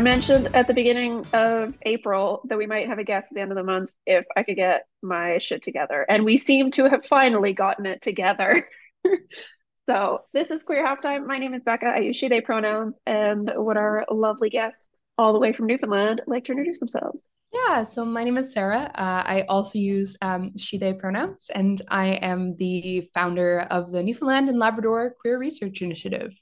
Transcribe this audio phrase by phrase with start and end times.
[0.00, 3.42] I mentioned at the beginning of April that we might have a guest at the
[3.42, 6.06] end of the month if I could get my shit together.
[6.08, 8.66] And we seem to have finally gotten it together.
[9.90, 11.26] so this is Queer Halftime.
[11.26, 11.92] My name is Bekah.
[11.92, 12.94] I use she, they pronouns.
[13.04, 14.88] And what our lovely guests
[15.18, 17.28] all the way from Newfoundland like to introduce themselves.
[17.52, 18.90] Yeah, so my name is Sarah.
[18.94, 24.02] Uh, I also use um, she, they pronouns, and I am the founder of the
[24.02, 26.32] Newfoundland and Labrador Queer Research Initiative,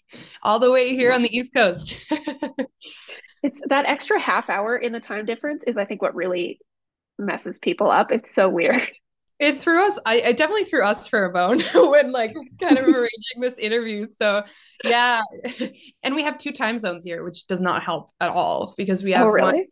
[0.44, 1.96] all the way here on the East Coast.
[3.42, 6.60] it's that extra half hour in the time difference is, I think, what really
[7.18, 8.12] messes people up.
[8.12, 8.82] It's so weird.
[9.40, 12.84] It threw us, I, I definitely threw us for a bone when, like, kind of
[12.86, 14.08] arranging this interview.
[14.08, 14.42] So,
[14.82, 15.20] yeah.
[16.02, 19.12] And we have two time zones here, which does not help at all because we
[19.12, 19.28] have.
[19.28, 19.52] Oh, really?
[19.52, 19.64] One,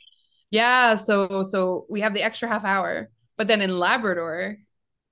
[0.51, 4.59] yeah, so so we have the extra half hour, but then in Labrador,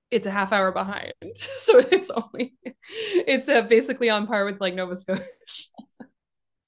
[0.09, 1.13] it's a half hour behind.
[1.57, 2.53] So it's only
[2.93, 5.23] it's uh, basically on par with like Nova Scotia.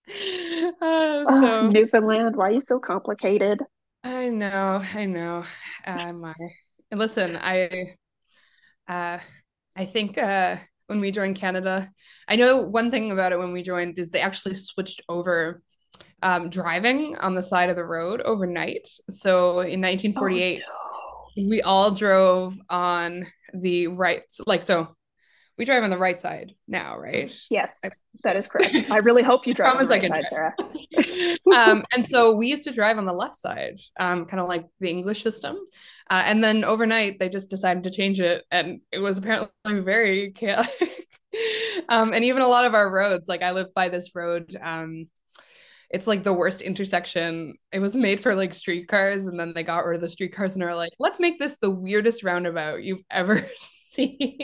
[0.81, 3.61] uh, so, oh, Newfoundland, why are you so complicated?
[4.03, 5.43] I know, I know.
[5.85, 6.33] Uh, my
[6.91, 7.95] listen, I
[8.87, 9.19] uh
[9.75, 11.91] I think uh when we joined Canada,
[12.27, 15.61] I know one thing about it when we joined is they actually switched over
[16.23, 18.87] um, driving on the side of the road overnight.
[19.09, 21.49] So in 1948, oh, no.
[21.49, 24.87] we all drove on the right, like, so
[25.57, 27.33] we drive on the right side now, right?
[27.49, 27.81] Yes,
[28.23, 28.89] that is correct.
[28.91, 30.55] I really hope you drive on the right side, Sarah.
[31.55, 34.65] um, and so we used to drive on the left side, um, kind of like
[34.79, 35.57] the English system.
[36.09, 40.31] Uh, and then overnight, they just decided to change it, and it was apparently very
[40.31, 41.07] chaotic.
[41.89, 45.07] um, and even a lot of our roads, like I live by this road um,
[45.89, 47.55] it's like the worst intersection.
[47.71, 50.63] It was made for like streetcars, and then they got rid of the streetcars and
[50.63, 53.47] are like, let's make this the weirdest roundabout you've ever
[53.91, 54.39] seen.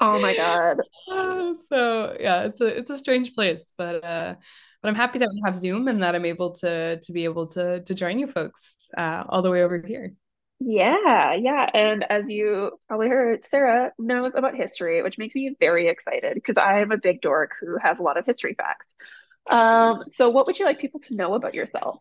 [0.00, 0.80] Oh my god.
[1.68, 4.34] so yeah, it's a it's a strange place, but uh
[4.82, 7.46] but I'm happy that we have Zoom and that I'm able to to be able
[7.48, 10.12] to to join you folks uh all the way over here.
[10.58, 11.68] Yeah, yeah.
[11.74, 16.56] And as you probably heard, Sarah knows about history, which makes me very excited because
[16.56, 18.86] I am a big dork who has a lot of history facts.
[19.50, 21.98] Um, so what would you like people to know about yourself?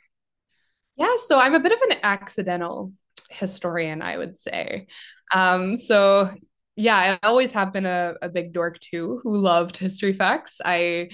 [0.95, 2.93] Yeah, so I'm a bit of an accidental
[3.29, 4.87] historian, I would say.
[5.33, 6.31] Um, so
[6.75, 10.59] yeah, I always have been a, a big dork too, who loved history facts.
[10.63, 11.09] I,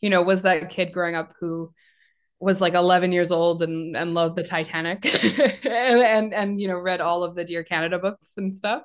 [0.00, 1.72] you know, was that kid growing up who
[2.38, 5.06] was like 11 years old and, and loved the Titanic
[5.64, 8.82] and, and, and, you know, read all of the Dear Canada books and stuff.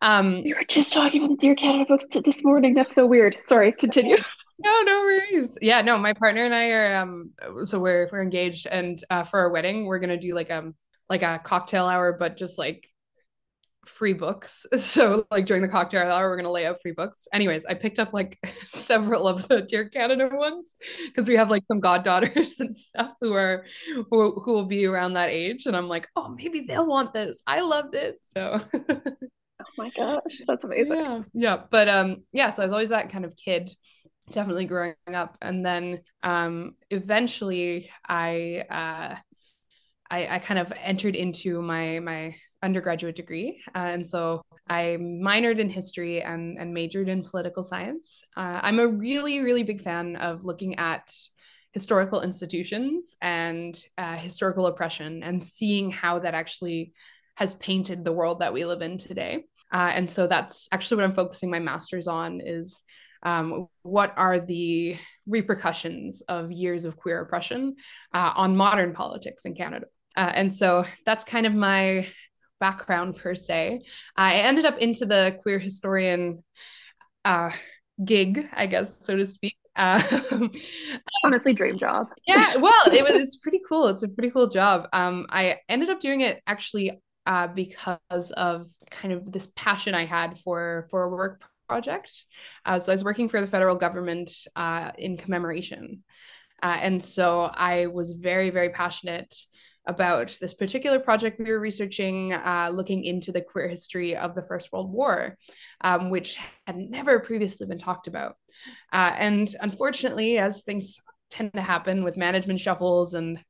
[0.00, 2.74] Um, we were just talking about the Dear Canada books this morning.
[2.74, 3.36] That's so weird.
[3.48, 4.16] Sorry, continue.
[4.60, 5.58] no, no worries.
[5.60, 7.30] Yeah, no, my partner and I are um
[7.64, 10.74] so we're we're engaged and uh for our wedding we're gonna do like um
[11.08, 12.88] like a cocktail hour, but just like
[13.88, 14.66] free books.
[14.78, 17.28] So like during the cocktail hour, we're gonna lay out free books.
[17.32, 20.74] Anyways, I picked up like several of the Dear Canada ones
[21.06, 23.64] because we have like some goddaughters and stuff who are
[24.10, 25.66] who, who will be around that age.
[25.66, 27.42] And I'm like, oh, maybe they'll want this.
[27.46, 28.18] I loved it.
[28.22, 28.60] So
[29.60, 30.98] Oh my gosh, that's amazing.
[31.00, 31.22] Yeah.
[31.34, 31.62] Yeah.
[31.70, 33.70] But um, yeah, so I was always that kind of kid
[34.30, 39.16] definitely growing up and then um, eventually i uh,
[40.10, 43.62] I, I kind of entered into my my undergraduate degree.
[43.74, 48.24] Uh, and so i minored in history and, and majored in political science.
[48.36, 51.12] Uh, i'm a really really big fan of looking at
[51.72, 56.92] historical institutions and uh, historical oppression and seeing how that actually
[57.36, 59.44] has painted the world that we live in today.
[59.70, 62.82] Uh, and so that's actually what i'm focusing my master's on is
[63.22, 67.76] um, what are the repercussions of years of queer oppression
[68.14, 69.86] uh, on modern politics in Canada.
[70.16, 72.06] Uh, and so that's kind of my
[72.60, 73.82] background per se.
[74.16, 76.42] I ended up into the queer historian
[77.24, 77.50] uh,
[78.04, 79.56] gig, I guess, so to speak.
[79.78, 80.50] Um,
[81.24, 82.08] Honestly, dream job.
[82.26, 83.88] yeah, well, it was it's pretty cool.
[83.88, 84.88] It's a pretty cool job.
[84.92, 90.04] Um, I ended up doing it actually uh, because of kind of this passion I
[90.04, 92.24] had for for a work project.
[92.64, 96.02] Uh, so I was working for the federal government uh, in commemoration.
[96.62, 99.34] Uh, and so I was very, very passionate
[99.88, 104.42] about this particular project we were researching, uh, looking into the queer history of the
[104.42, 105.36] First World War,
[105.80, 108.36] um, which had never previously been talked about.
[108.92, 111.00] Uh, and unfortunately, as things
[111.30, 113.42] tend to happen with management shuffles and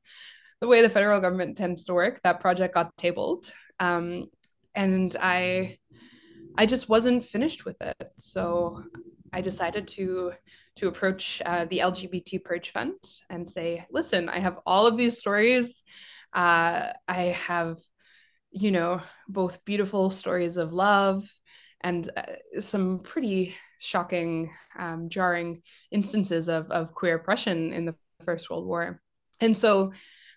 [0.61, 3.51] the way the federal government tends to work, that project got tabled.
[3.79, 4.25] Um,
[4.73, 5.77] and I
[6.57, 8.11] I just wasn't finished with it.
[8.17, 8.83] So
[9.31, 10.33] I decided to
[10.77, 12.95] to approach uh, the LGBT Purge Fund
[13.29, 15.83] and say, listen, I have all of these stories.
[16.33, 17.77] Uh, I have,
[18.51, 21.23] you know, both beautiful stories of love
[21.81, 25.61] and uh, some pretty shocking, um, jarring
[25.91, 29.01] instances of, of queer oppression in the First World War.
[29.39, 29.93] And so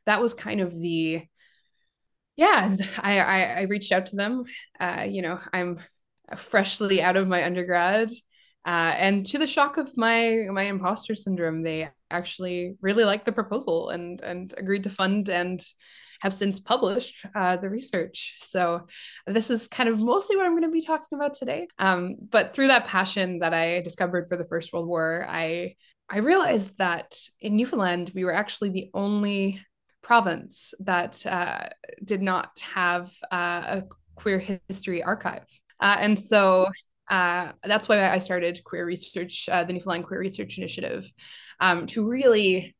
[0.07, 1.23] that was kind of the
[2.37, 4.45] yeah, I I, I reached out to them.
[4.81, 5.79] Uh, you know, I'm
[6.37, 8.11] freshly out of my undergrad.
[8.65, 13.33] Uh, and to the shock of my my imposter syndrome, they actually really liked the
[13.33, 15.65] proposal and and agreed to fund and
[16.21, 18.37] have since published uh, the research.
[18.41, 18.87] So
[19.27, 21.67] this is kind of mostly what I'm going to be talking about today.
[21.81, 25.75] Um, but through that passion that I discovered for the First World War, I
[26.09, 29.61] I realized that in Newfoundland we were actually the only
[30.03, 31.69] province that uh,
[32.05, 33.85] did not have uh, a
[34.15, 34.39] queer
[34.69, 35.47] history archive.
[35.81, 36.69] Uh, and so
[37.13, 41.07] uh, that's why I started Queer Research, uh, the Newfoundland Queer Research Initiative,
[41.61, 42.75] um, to really,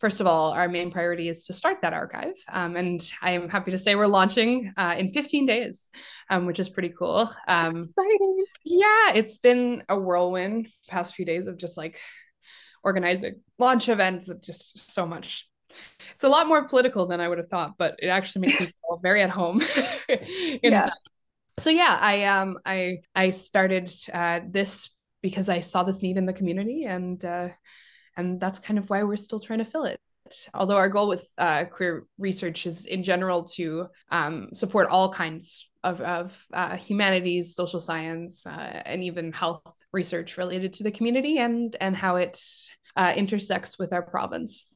[0.00, 2.32] first of all, our main priority is to start that archive.
[2.50, 5.90] Um, and I am happy to say we're launching uh, in 15 days,
[6.30, 7.30] um, which is pretty cool.
[7.46, 8.44] Um, Exciting.
[8.64, 12.00] Yeah, it's been a whirlwind past few days of just like
[12.82, 15.46] organizing launch events, just so much
[16.14, 18.66] it's a lot more political than I would have thought, but it actually makes me
[18.88, 19.60] feel very at home.
[20.08, 20.86] yeah.
[20.86, 20.92] That
[21.58, 24.90] so yeah i um i i started uh, this
[25.22, 27.48] because i saw this need in the community and uh,
[28.16, 29.98] and that's kind of why we're still trying to fill it.
[30.54, 35.68] Although our goal with uh, queer research is in general to um, support all kinds
[35.82, 39.62] of, of uh, humanities social science uh, and even health
[39.92, 42.40] research related to the community and and how it
[42.96, 44.66] uh, intersects with our province.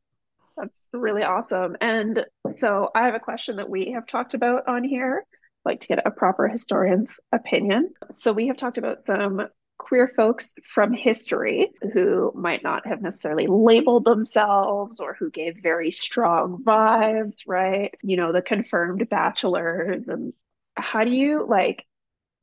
[0.56, 1.76] That's really awesome.
[1.80, 2.26] And
[2.60, 5.25] so i have a question that we have talked about on here
[5.68, 7.92] like to get a proper historian's opinion.
[8.10, 9.48] So we have talked about some
[9.78, 15.90] queer folks from history who might not have necessarily labeled themselves or who gave very
[15.90, 17.94] strong vibes, right?
[18.02, 20.32] You know, the confirmed bachelors and
[20.76, 21.86] how do you like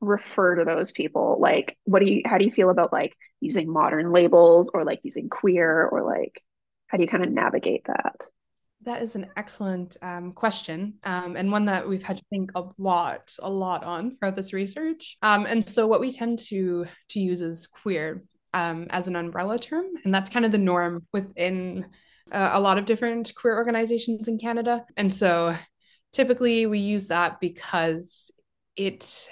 [0.00, 1.38] refer to those people?
[1.40, 5.00] Like what do you how do you feel about like using modern labels or like
[5.04, 6.42] using queer or like
[6.88, 8.26] how do you kind of navigate that?
[8.86, 12.62] That is an excellent um, question, um, and one that we've had to think a
[12.78, 15.16] lot, a lot on throughout this research.
[15.22, 18.22] Um, and so, what we tend to to use is queer
[18.54, 21.88] um, as an umbrella term, and that's kind of the norm within
[22.30, 24.84] uh, a lot of different queer organizations in Canada.
[24.96, 25.56] And so,
[26.12, 28.30] typically, we use that because
[28.76, 29.28] it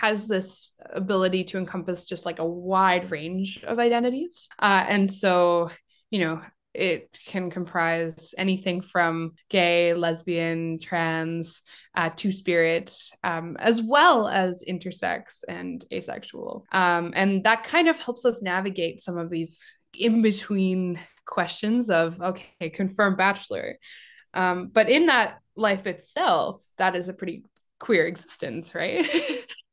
[0.00, 4.48] has this ability to encompass just like a wide range of identities.
[4.58, 5.70] Uh, and so,
[6.10, 6.42] you know,
[6.76, 11.62] it can comprise anything from gay, lesbian, trans,
[11.94, 12.94] uh, two spirit,
[13.24, 16.66] um, as well as intersex and asexual.
[16.72, 22.20] Um, and that kind of helps us navigate some of these in between questions of,
[22.20, 23.78] okay, confirmed bachelor.
[24.34, 27.44] Um, but in that life itself, that is a pretty
[27.78, 29.08] queer existence, right?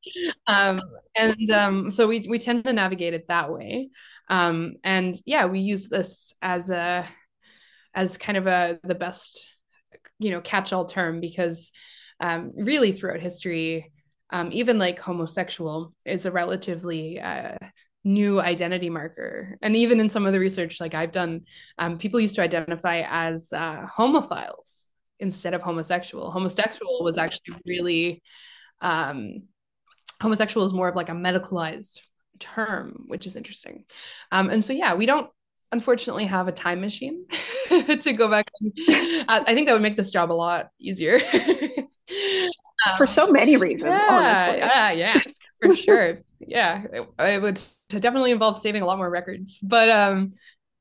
[0.48, 0.82] um,
[1.16, 3.90] and um, so we we tend to navigate it that way.
[4.30, 7.08] Um, and yeah, we use this as a
[7.94, 9.50] as kind of a the best
[10.20, 11.72] you know catch-all term because
[12.20, 13.92] um, really throughout history,
[14.30, 17.58] um, even like homosexual is a relatively uh,
[18.04, 19.58] new identity marker.
[19.62, 21.42] And even in some of the research like I've done,
[21.78, 24.88] um, people used to identify as uh, homophiles
[25.20, 26.32] instead of homosexual.
[26.32, 28.24] Homosexual was actually really
[28.82, 29.44] um,
[30.24, 32.00] homosexual is more of like a medicalized
[32.40, 33.84] term, which is interesting.
[34.32, 35.30] Um, and so, yeah, we don't
[35.74, 37.26] unfortunately have a time machine
[37.70, 38.50] to go back.
[38.62, 38.72] And,
[39.28, 41.20] uh, I think that would make this job a lot easier.
[41.34, 41.88] um,
[42.98, 44.60] for so many reasons, yeah, honestly.
[44.60, 45.22] Yeah, yeah,
[45.62, 46.20] for sure.
[46.40, 49.60] Yeah, it, it, would definitely involve saving a lot more records.
[49.62, 50.34] But um,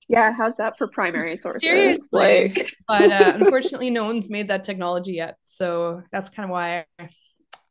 [0.09, 1.63] yeah, how's that for primary sources?
[1.63, 2.53] Seriously.
[2.55, 5.37] Like, but uh, unfortunately, no one's made that technology yet.
[5.45, 6.87] So that's kind of why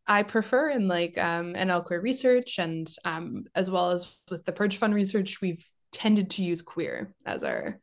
[0.07, 4.51] I prefer in like um, NL queer research and um, as well as with the
[4.51, 7.79] Purge Fund research, we've tended to use queer as our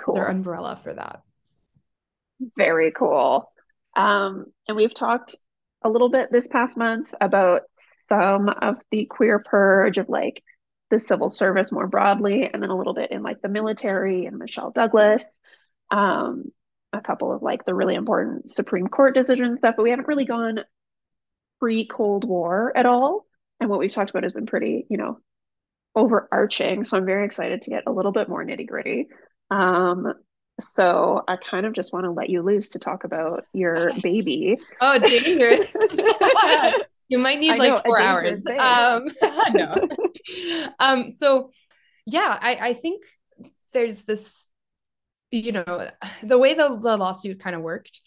[0.00, 0.16] cool.
[0.16, 1.22] as our umbrella for that.
[2.56, 3.50] Very cool.
[3.96, 5.36] Um, and we've talked
[5.82, 7.62] a little bit this past month about
[8.08, 10.42] some of the queer purge of like
[10.90, 14.38] the civil service more broadly, and then a little bit in like the military and
[14.38, 15.22] Michelle Douglas.
[15.90, 16.52] Um,
[16.92, 20.24] a couple of like the really important Supreme Court decision stuff, but we haven't really
[20.24, 20.60] gone
[21.64, 23.24] pre Cold War at all.
[23.58, 25.18] And what we've talked about has been pretty, you know,
[25.96, 26.84] overarching.
[26.84, 29.08] So I'm very excited to get a little bit more nitty gritty.
[29.50, 30.12] Um,
[30.60, 34.58] so I kind of just want to let you loose to talk about your baby.
[34.78, 35.66] Oh, dangerous.
[37.08, 38.46] you might need I like know, four hours.
[38.46, 39.04] Um,
[39.54, 39.88] no.
[40.78, 41.50] um, so
[42.04, 43.04] yeah, I, I think
[43.72, 44.48] there's this,
[45.30, 45.88] you know,
[46.22, 48.02] the way the, the lawsuit kind of worked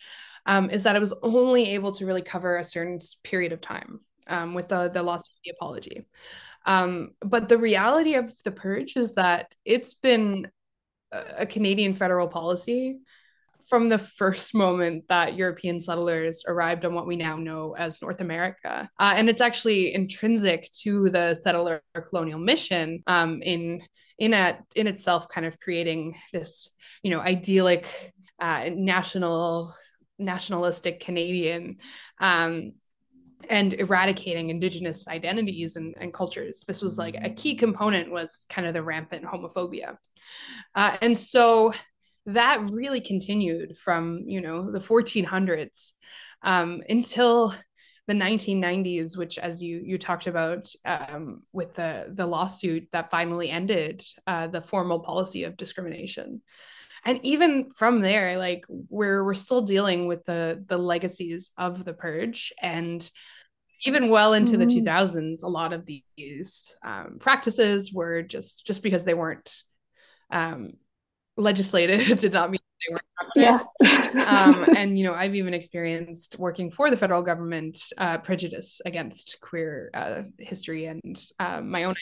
[0.47, 3.99] um, is that it was only able to really cover a certain period of time
[4.27, 6.07] um, with the the loss of the apology.
[6.65, 10.49] Um, but the reality of the purge is that it's been
[11.11, 12.99] a Canadian federal policy
[13.67, 18.21] from the first moment that European settlers arrived on what we now know as North
[18.21, 18.89] America.
[18.99, 23.81] Uh, and it's actually intrinsic to the settler colonial mission um, in
[24.17, 26.69] in a, in itself kind of creating this
[27.03, 27.85] you know idyllic
[28.39, 29.73] uh, national
[30.19, 31.77] nationalistic Canadian
[32.19, 32.73] um,
[33.49, 36.63] and eradicating indigenous identities and, and, cultures.
[36.67, 39.97] This was like a key component was kind of the rampant homophobia.
[40.75, 41.73] Uh, and so
[42.27, 45.93] that really continued from you know the 1400s
[46.43, 47.55] um, until
[48.07, 53.49] the 1990s which as you you talked about um, with the the lawsuit that finally
[53.49, 56.41] ended uh, the formal policy of discrimination
[57.07, 61.93] and even from there like we're we're still dealing with the the legacies of the
[61.93, 63.09] purge and
[63.85, 64.67] even well into mm-hmm.
[64.67, 69.63] the 2000s a lot of these um, practices were just just because they weren't
[70.29, 70.73] um,
[71.37, 73.67] legislated did not mean they weren't happening.
[73.83, 74.25] Yeah.
[74.25, 79.37] um, and you know, I've even experienced working for the federal government uh, prejudice against
[79.41, 81.95] queer uh, history and uh, my own.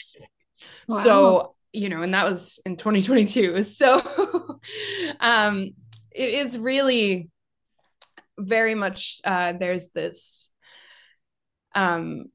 [0.88, 1.02] Wow.
[1.02, 3.62] So you know, and that was in 2022.
[3.62, 4.00] So
[5.20, 5.70] um,
[6.10, 7.28] it is really
[8.38, 10.48] very much uh, there's this
[11.74, 12.26] um,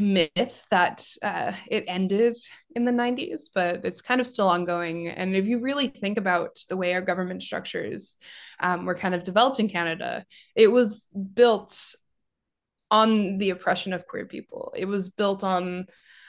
[0.00, 2.36] myth that uh, it ended
[2.74, 5.08] in the 90s, but it's kind of still ongoing.
[5.08, 8.16] And if you really think about the way our government structures
[8.58, 10.24] um, were kind of developed in Canada,
[10.56, 11.94] it was built
[12.90, 14.74] on the oppression of queer people.
[14.76, 15.86] It was built on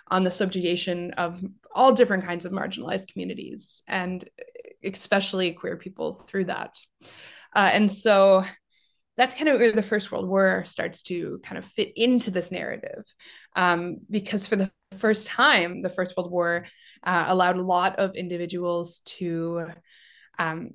[0.08, 1.44] on the subjugation of
[1.74, 4.28] all different kinds of marginalized communities, and
[4.84, 6.78] especially queer people through that.
[7.56, 8.44] Uh, and so
[9.18, 12.52] that's kind of where the First World War starts to kind of fit into this
[12.52, 13.04] narrative.
[13.56, 16.66] Um, because for the first time, the First World War
[17.04, 19.68] uh, allowed a lot of individuals to,
[20.38, 20.72] um,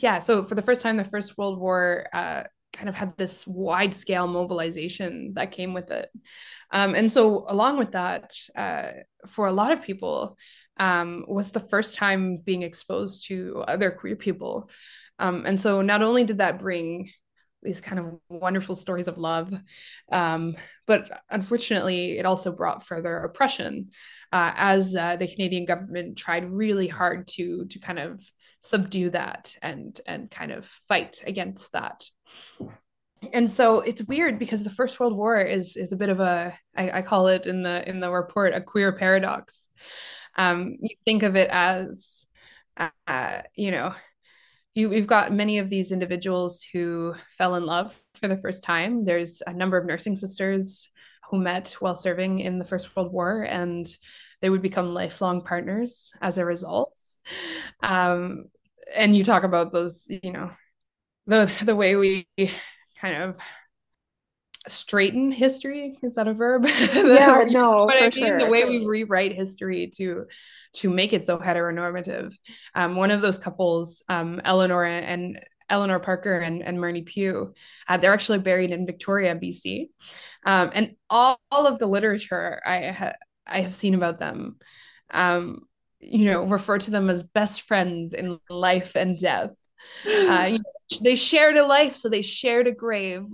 [0.00, 3.46] yeah, so for the first time, the First World War uh, kind of had this
[3.46, 6.10] wide scale mobilization that came with it.
[6.70, 8.92] Um, and so, along with that, uh,
[9.28, 10.38] for a lot of people,
[10.78, 14.70] um, was the first time being exposed to other queer people.
[15.18, 17.10] Um, and so, not only did that bring
[17.62, 19.52] these kind of wonderful stories of love.
[20.10, 23.90] Um, but unfortunately, it also brought further oppression
[24.32, 28.22] uh, as uh, the Canadian government tried really hard to to kind of
[28.62, 32.04] subdue that and and kind of fight against that.
[33.32, 36.56] And so it's weird because the First World War is is a bit of a
[36.76, 39.68] I, I call it in the in the report a queer paradox.
[40.36, 42.26] Um, you think of it as
[43.06, 43.94] uh, you know
[44.74, 49.04] you, we've got many of these individuals who fell in love for the first time.
[49.04, 50.90] There's a number of nursing sisters
[51.30, 53.86] who met while serving in the First World War, and
[54.40, 57.00] they would become lifelong partners as a result.
[57.82, 58.46] Um,
[58.94, 60.50] and you talk about those, you know,
[61.26, 62.26] the the way we
[62.98, 63.38] kind of
[64.68, 65.98] straighten history?
[66.02, 66.66] Is that a verb?
[66.94, 68.38] Yeah no but i mean sure.
[68.38, 70.26] the way we rewrite history to
[70.74, 72.34] to make it so heteronormative.
[72.74, 77.54] Um, one of those couples um, eleanor and eleanor parker and, and Marnie Pugh
[77.88, 79.88] uh, they're actually buried in victoria bc
[80.44, 83.14] um, and all, all of the literature i ha-
[83.46, 84.56] i have seen about them
[85.10, 85.60] um,
[86.02, 89.56] you know refer to them as best friends in life and death.
[90.06, 93.24] Uh, you know, they shared a life so they shared a grave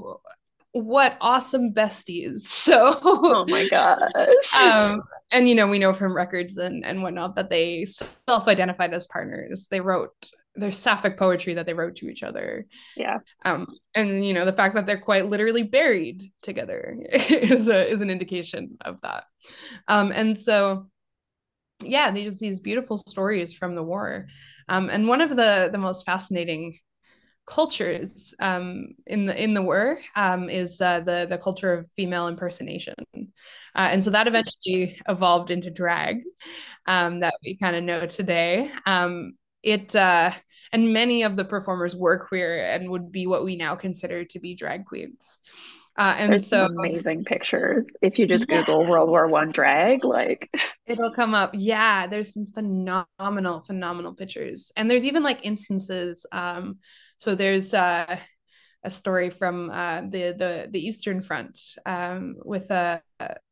[0.73, 2.43] what awesome besties.
[2.69, 4.55] So, oh my gosh.
[4.59, 8.93] Um, and you know, we know from records and, and whatnot that they self identified
[8.93, 9.69] as partners.
[9.71, 10.13] They wrote
[10.55, 12.67] their sapphic poetry that they wrote to each other.
[12.97, 13.19] Yeah.
[13.45, 18.01] Um, and you know, the fact that they're quite literally buried together is a is
[18.01, 19.25] an indication of that.
[19.87, 20.89] Um, and so
[21.83, 24.27] yeah, these these beautiful stories from the war.
[24.69, 26.79] Um, and one of the the most fascinating
[27.49, 32.29] cultures um, in the in the war um, is uh, the the culture of female
[32.29, 33.25] impersonation, uh,
[33.75, 36.23] and so that eventually evolved into drag
[36.87, 38.71] um, that we kind of know today.
[38.87, 40.31] Um, it uh,
[40.73, 44.39] and many of the performers were queer and would be what we now consider to
[44.39, 45.41] be drag queens.
[45.99, 47.85] Uh, and There's so amazing pictures.
[48.01, 48.61] If you just yeah.
[48.61, 50.49] Google World War One drag, like
[50.87, 51.51] it'll come up.
[51.55, 56.25] Yeah, there's some phenomenal, phenomenal pictures, and there's even like instances.
[56.31, 56.79] Um,
[57.17, 58.17] so there's uh,
[58.85, 63.03] a story from uh, the the the Eastern Front um, with a,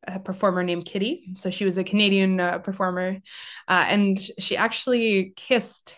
[0.06, 1.34] a, performer named Kitty.
[1.36, 3.18] So she was a Canadian uh, performer,
[3.66, 5.96] uh, and she actually kissed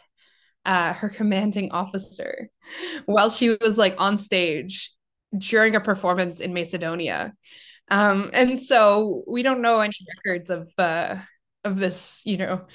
[0.64, 2.48] uh, her commanding officer
[3.04, 4.92] while she was like on stage
[5.36, 7.34] during a performance in Macedonia.
[7.90, 11.16] Um, and so we don't know any records of uh,
[11.64, 12.66] of this, you know,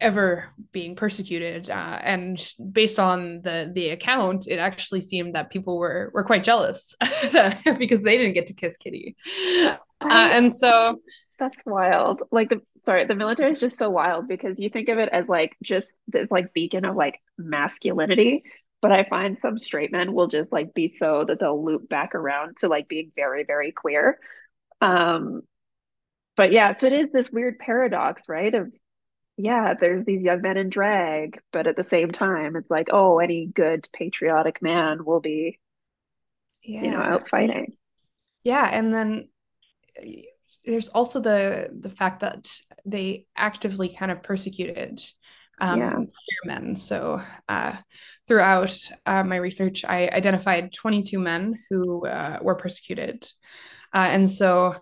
[0.00, 1.70] ever being persecuted.
[1.70, 6.42] Uh, and based on the the account, it actually seemed that people were were quite
[6.42, 6.94] jealous
[7.78, 9.16] because they didn't get to kiss Kitty.
[10.00, 11.00] Uh, and so
[11.38, 12.22] that's wild.
[12.30, 15.28] Like the sorry, the military is just so wild because you think of it as
[15.28, 18.42] like just this like beacon of like masculinity.
[18.82, 22.14] But I find some straight men will just like be so that they'll loop back
[22.14, 24.18] around to like being very, very queer.
[24.82, 25.42] Um,
[26.36, 28.52] but yeah, so it is this weird paradox, right?
[28.54, 28.72] Of
[29.36, 33.18] yeah, there's these young men in drag, but at the same time, it's like, oh,
[33.18, 35.58] any good patriotic man will be,
[36.62, 36.82] yeah.
[36.82, 37.76] you know, out fighting.
[38.44, 39.28] Yeah, and then
[40.64, 42.52] there's also the the fact that
[42.84, 45.02] they actively kind of persecuted
[45.60, 45.98] um, yeah.
[46.44, 46.76] men.
[46.76, 47.76] So uh,
[48.26, 53.26] throughout uh, my research, I identified 22 men who uh, were persecuted,
[53.94, 54.76] uh, and so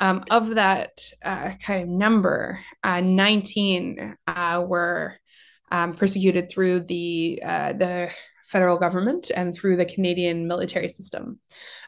[0.00, 5.14] um, of that uh, kind of number, uh, 19 uh, were
[5.70, 8.10] um, persecuted through the uh, the
[8.46, 11.38] federal government and through the Canadian military system,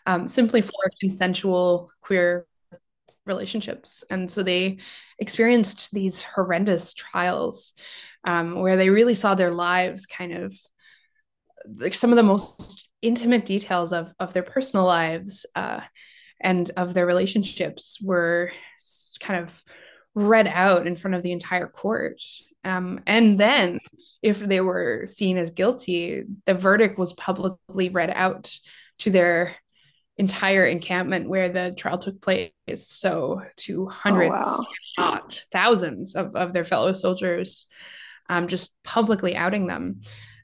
[0.07, 2.47] um, simply for consensual queer
[3.26, 4.05] relationships.
[4.11, 4.79] And so they
[5.19, 7.73] experienced these horrendous trials
[8.25, 10.55] um, where they really saw their lives kind of
[11.76, 15.81] like some of the most intimate details of of their personal lives uh,
[16.41, 18.50] and of their relationships were
[19.21, 19.62] kind of
[20.14, 22.21] read out in front of the entire court.
[22.64, 23.81] Um, and then,
[24.23, 28.57] if they were seen as guilty, the verdict was publicly read out
[28.99, 29.57] to their
[30.16, 32.50] entire encampment where the trial took place.
[32.76, 34.64] So, to hundreds, oh,
[34.99, 35.11] wow.
[35.12, 37.66] not thousands of, of their fellow soldiers,
[38.28, 40.02] um, just publicly outing them.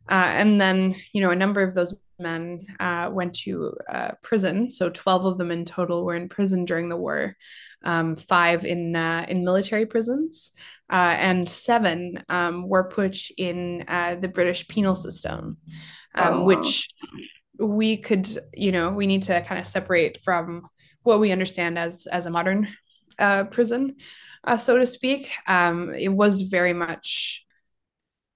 [0.08, 4.72] Uh, and then, you know, a number of those men uh, went to uh, prison.
[4.72, 7.36] So 12 of them in total were in prison during the war,
[7.84, 10.52] um, five in, uh, in military prisons,
[10.90, 15.58] uh, and seven um, were put in uh, the British penal system,
[16.14, 16.44] um, oh.
[16.44, 16.88] which
[17.58, 20.68] we could, you know, we need to kind of separate from
[21.02, 22.68] what we understand as, as a modern
[23.18, 23.96] uh, prison,
[24.58, 25.32] so to speak.
[25.46, 27.44] Um, it was very much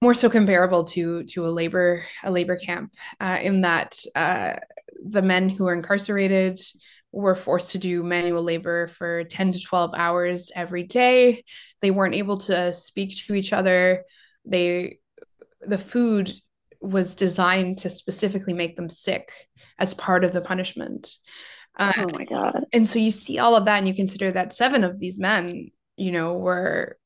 [0.03, 4.53] more so comparable to to a labor a labor camp uh, in that uh,
[5.01, 6.59] the men who were incarcerated
[7.13, 11.45] were forced to do manual labor for 10 to 12 hours every day
[11.79, 14.03] they weren't able to speak to each other
[14.43, 14.99] they
[15.61, 16.29] the food
[16.83, 19.31] was designed to specifically make them sick
[19.79, 21.15] as part of the punishment.
[21.77, 22.65] Uh, oh my god.
[22.71, 25.71] and so you see all of that and you consider that seven of these men
[25.97, 26.99] you know were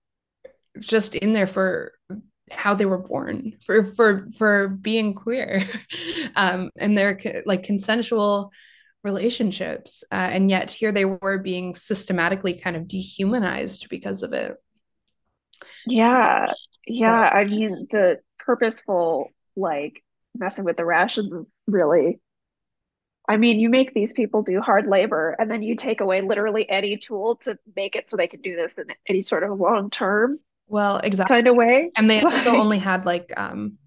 [0.77, 1.93] just in there for
[2.51, 5.65] how they were born for for for being queer
[6.35, 8.51] um and they're like consensual
[9.07, 10.03] relationships.
[10.11, 14.55] Uh, and yet here they were being systematically kind of dehumanized because of it.
[15.87, 16.51] Yeah.
[16.85, 17.31] Yeah.
[17.31, 17.37] So.
[17.37, 20.03] i mean the purposeful like
[20.35, 22.19] messing with the rations really
[23.29, 26.69] I mean, you make these people do hard labor and then you take away literally
[26.69, 29.89] any tool to make it so they can do this in any sort of long
[29.89, 31.35] term well, exactly.
[31.35, 31.91] Kind of way.
[31.95, 33.77] And they also only had like um,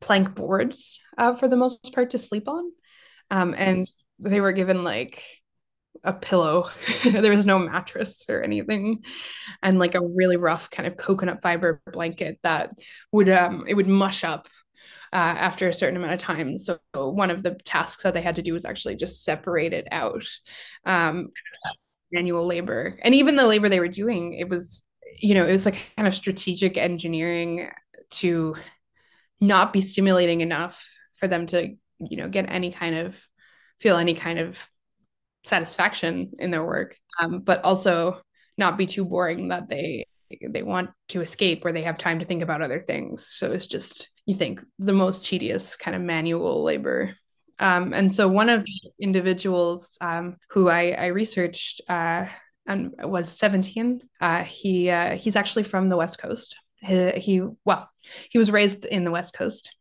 [0.00, 2.70] plank boards uh, for the most part to sleep on.
[3.30, 5.22] Um, and they were given like
[6.04, 6.68] a pillow.
[7.04, 9.04] there was no mattress or anything,
[9.62, 12.70] and like a really rough kind of coconut fiber blanket that
[13.12, 14.48] would um it would mush up
[15.12, 16.58] uh, after a certain amount of time.
[16.58, 19.88] So one of the tasks that they had to do was actually just separate it
[19.90, 20.24] out.
[20.84, 21.30] Um,
[22.10, 24.82] manual labor, and even the labor they were doing, it was
[25.20, 27.68] you know, it was like kind of strategic engineering
[28.10, 28.54] to
[29.40, 33.20] not be stimulating enough for them to, you know, get any kind of
[33.80, 34.68] feel any kind of
[35.44, 38.20] satisfaction in their work, um, but also
[38.56, 40.06] not be too boring that they
[40.48, 43.26] they want to escape or they have time to think about other things.
[43.26, 47.16] So it's just you think the most tedious kind of manual labor.
[47.60, 52.26] Um, and so one of the individuals um, who I, I researched uh,
[52.66, 54.02] and was 17.
[54.20, 56.56] Uh, he uh, he's actually from the West Coast.
[56.80, 57.88] He, he, well,
[58.30, 59.74] he was raised in the West Coast,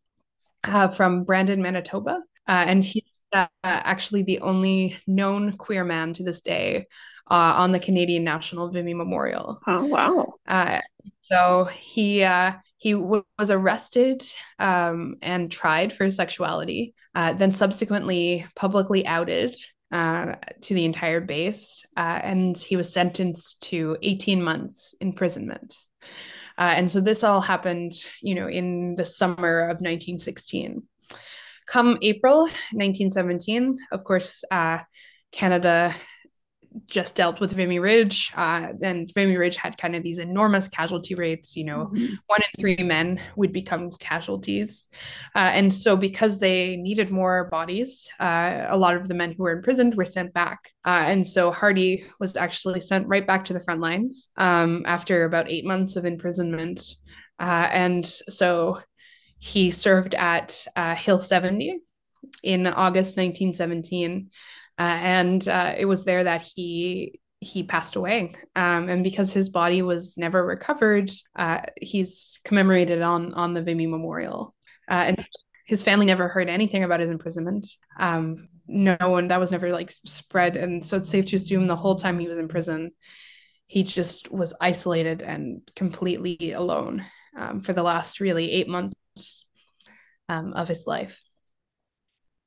[0.64, 6.24] uh, from Brandon, Manitoba, uh, and he's uh, actually the only known queer man to
[6.24, 6.86] this day
[7.30, 9.60] uh, on the Canadian National Vimy Memorial.
[9.68, 10.34] Oh wow!
[11.24, 12.28] so he
[12.78, 14.24] he w- was arrested
[14.60, 19.56] um, and tried for his sexuality, then subsequently publicly outed
[19.92, 25.78] uh, to the entire base, uh, and he was sentenced to 18 months imprisonment.
[26.58, 30.84] Uh, and so this all happened, you know, in the summer of 1916.
[31.68, 34.80] Come April 1917, of course, uh,
[35.32, 35.94] Canada
[36.86, 41.16] just dealt with Vimy Ridge, uh, and Vimy Ridge had kind of these enormous casualty
[41.16, 41.56] rates.
[41.56, 42.16] You know, mm-hmm.
[42.28, 44.90] one in three men would become casualties,
[45.36, 49.44] uh, and so because they needed more bodies, uh, a lot of the men who
[49.44, 53.54] were imprisoned were sent back, uh, and so Hardy was actually sent right back to
[53.54, 56.96] the front lines um, after about eight months of imprisonment,
[57.40, 58.82] uh, and so
[59.40, 61.80] he served at uh, Hill 70
[62.44, 64.30] in August 1917.
[64.80, 68.34] Uh, and uh, it was there that he he passed away.
[68.56, 73.88] Um, and because his body was never recovered, uh, he's commemorated on on the Vimy
[73.88, 74.56] Memorial.
[74.90, 75.26] Uh, and
[75.66, 77.68] his family never heard anything about his imprisonment.
[78.00, 81.76] Um, no one that was never like spread, and so it's safe to assume the
[81.76, 82.92] whole time he was in prison,
[83.68, 88.96] he just was isolated and completely alone um, for the last really eight months
[90.30, 91.22] um, of his life.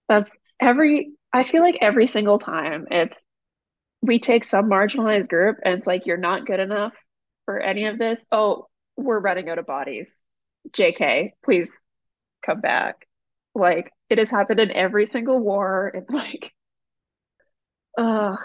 [0.08, 3.12] That's every I feel like every single time if
[4.02, 6.94] we take some marginalized group and it's like you're not good enough
[7.44, 10.10] for any of this, oh, we're running out of bodies.
[10.70, 11.72] JK, please
[12.42, 13.06] come back.
[13.54, 15.92] Like it has happened in every single war.
[15.94, 16.52] It's like
[17.98, 18.38] Ugh.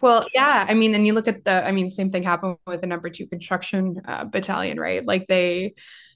[0.00, 0.66] Well, yeah.
[0.68, 3.10] I mean, and you look at the, I mean, same thing happened with the number
[3.10, 5.04] two construction uh, battalion, right?
[5.04, 5.74] Like they,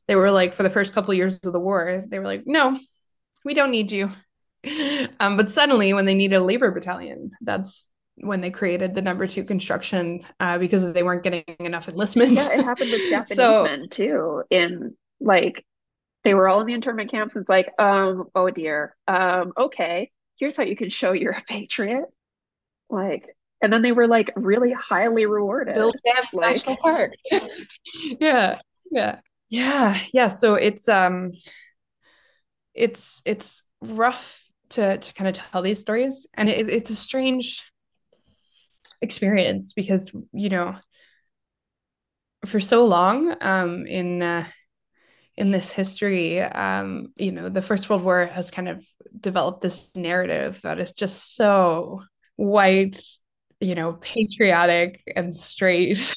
[0.09, 2.43] they were like, for the first couple of years of the war, they were like,
[2.47, 2.79] no,
[3.45, 4.11] we don't need you.
[5.21, 9.27] um, but suddenly, when they need a labor battalion, that's when they created the number
[9.27, 12.33] two construction uh, because they weren't getting enough enlistment.
[12.33, 14.43] Yeah, it happened with Japanese so, men too.
[14.51, 15.64] In like,
[16.25, 17.35] they were all in the internment camps.
[17.35, 21.43] And it's like, um, oh dear, um, okay, here's how you can show you're a
[21.43, 22.05] patriot.
[22.90, 25.74] Like, and then they were like really highly rewarded.
[25.74, 27.12] Build Banff like, National Park.
[28.20, 30.29] yeah, yeah, yeah, yeah.
[30.29, 31.33] So it's um,
[32.74, 37.62] it's it's rough to to kind of tell these stories and it, it's a strange
[39.03, 40.74] experience because you know
[42.46, 44.44] for so long um in uh,
[45.37, 48.87] in this history um you know the first world war has kind of
[49.18, 52.03] developed this narrative that is just so
[52.40, 53.03] white
[53.61, 56.14] you know patriotic and straight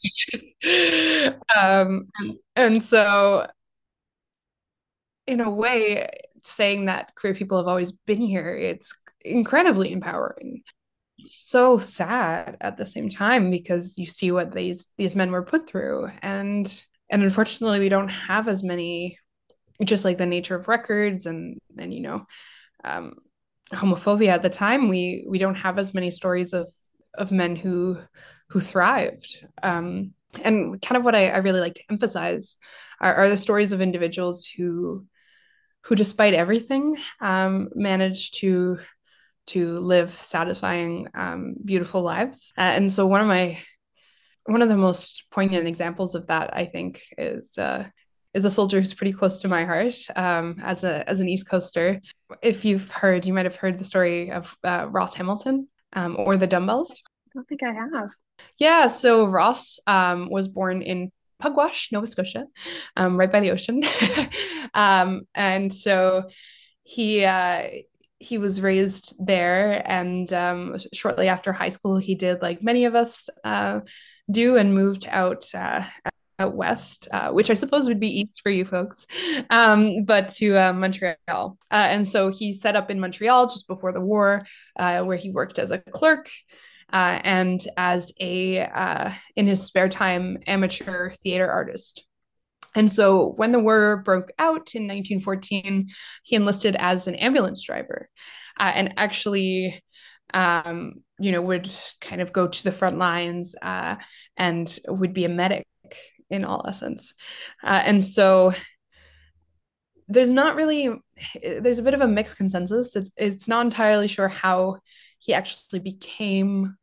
[1.57, 2.07] um
[2.55, 3.45] and so
[5.27, 6.07] in a way
[6.43, 8.55] saying that queer people have always been here.
[8.55, 10.61] It's incredibly empowering.
[11.27, 15.67] So sad at the same time because you see what these these men were put
[15.67, 19.17] through and and unfortunately we don't have as many
[19.83, 22.25] just like the nature of records and and you know
[22.83, 23.15] um,
[23.73, 26.71] homophobia at the time we we don't have as many stories of
[27.15, 27.97] of men who
[28.49, 32.57] who thrived um, and kind of what I, I really like to emphasize
[32.99, 35.05] are, are the stories of individuals who
[35.83, 38.79] who, despite everything, um, managed to
[39.47, 42.53] to live satisfying, um, beautiful lives.
[42.57, 43.59] Uh, and so, one of my
[44.45, 47.85] one of the most poignant examples of that, I think, is uh,
[48.33, 51.47] is a soldier who's pretty close to my heart um, as a as an East
[51.47, 52.01] Coaster.
[52.41, 56.37] If you've heard, you might have heard the story of uh, Ross Hamilton um, or
[56.37, 56.91] the Dumbells.
[56.91, 58.09] I don't think I have.
[58.57, 62.45] Yeah, so Ross um, was born in Pugwash, Nova Scotia,
[62.95, 63.83] um, right by the ocean.
[64.73, 66.29] um, and so
[66.83, 67.67] he uh,
[68.19, 72.95] he was raised there, and um, shortly after high school, he did like many of
[72.95, 73.81] us uh,
[74.31, 75.45] do, and moved out.
[75.53, 76.12] Uh, out
[76.49, 79.05] west, uh, which I suppose would be east for you folks,
[79.49, 81.17] um, but to uh, Montreal.
[81.29, 84.45] Uh, and so he set up in Montreal just before the war,
[84.77, 86.29] uh, where he worked as a clerk
[86.93, 92.05] uh, and as a uh, in his spare time amateur theater artist.
[92.75, 95.89] And so when the war broke out in 1914,
[96.23, 98.09] he enlisted as an ambulance driver,
[98.59, 99.83] uh, and actually.
[100.35, 101.69] Um, you know, would
[102.01, 103.97] kind of go to the front lines uh,
[104.35, 105.67] and would be a medic
[106.29, 107.13] in all essence.
[107.63, 108.53] Uh, and so
[110.07, 110.89] there's not really
[111.41, 112.95] there's a bit of a mixed consensus.
[112.95, 114.79] It's it's not entirely sure how
[115.19, 116.75] he actually became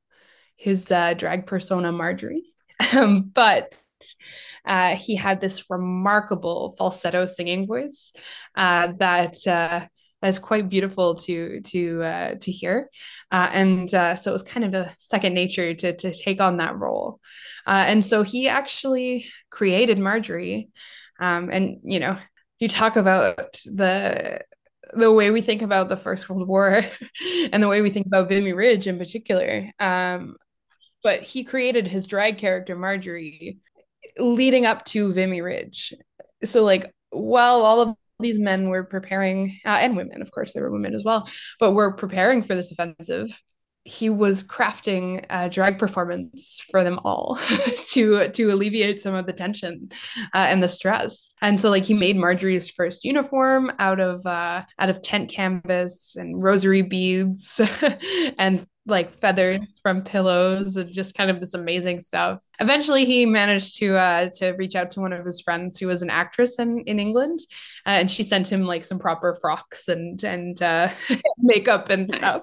[0.57, 2.45] his uh, drag persona Marjorie,
[2.97, 3.77] um, but
[4.65, 8.13] uh, he had this remarkable falsetto singing voice
[8.57, 9.87] uh, that uh,
[10.21, 12.91] that's quite beautiful to to uh, to hear,
[13.31, 16.59] uh, and uh, so it was kind of a second nature to to take on
[16.59, 17.21] that role,
[17.67, 20.71] uh, and so he actually created Marjorie,
[21.19, 22.19] um, and you know
[22.59, 24.41] you talk about the
[24.93, 26.83] the way we think about the First World War
[27.53, 29.71] and the way we think about Vimy Ridge in particular.
[29.79, 30.37] Um,
[31.03, 33.59] but he created his drag character Marjorie
[34.19, 35.95] leading up to Vimy Ridge.
[36.45, 40.63] So like while all of these men were preparing uh, and women of course there
[40.63, 41.29] were women as well
[41.59, 43.41] but were preparing for this offensive
[43.85, 47.39] he was crafting a drag performance for them all
[47.89, 49.91] to to alleviate some of the tension
[50.35, 51.31] uh, and the stress.
[51.41, 56.15] And so like he made Marjorie's first uniform out of uh, out of tent canvas
[56.17, 57.61] and rosary beads
[58.39, 62.41] and like feathers from pillows and just kind of this amazing stuff.
[62.59, 66.03] Eventually, he managed to uh, to reach out to one of his friends who was
[66.03, 67.39] an actress in in England,
[67.87, 70.91] uh, and she sent him like some proper frocks and and uh,
[71.39, 72.19] makeup and nice.
[72.19, 72.43] stuff.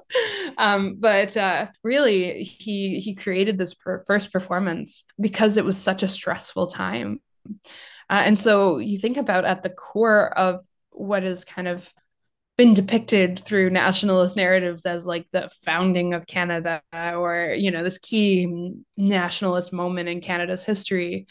[0.57, 6.01] Um, but uh, really, he he created this per- first performance because it was such
[6.01, 7.21] a stressful time,
[8.09, 11.87] uh, and so you think about at the core of what is kind of
[12.57, 17.99] been depicted through nationalist narratives as like the founding of Canada or you know this
[17.99, 21.27] key nationalist moment in Canada's history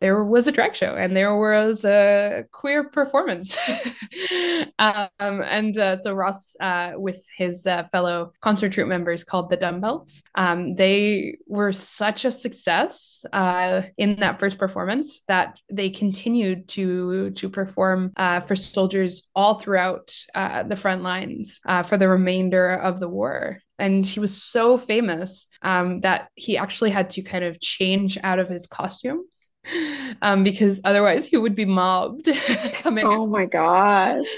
[0.00, 3.56] there was a drag show and there was a queer performance.
[4.78, 9.56] um, and uh, so Ross, uh, with his uh, fellow concert troupe members called the
[9.56, 16.68] Dumbells, um, they were such a success uh, in that first performance that they continued
[16.68, 22.72] to to perform uh, for soldiers all throughout uh, the front lines for the remainder
[22.72, 27.44] of the war and he was so famous um, that he actually had to kind
[27.44, 29.24] of change out of his costume
[30.22, 32.28] um, because otherwise he would be mobbed
[32.74, 33.04] coming.
[33.06, 34.28] Oh my gosh.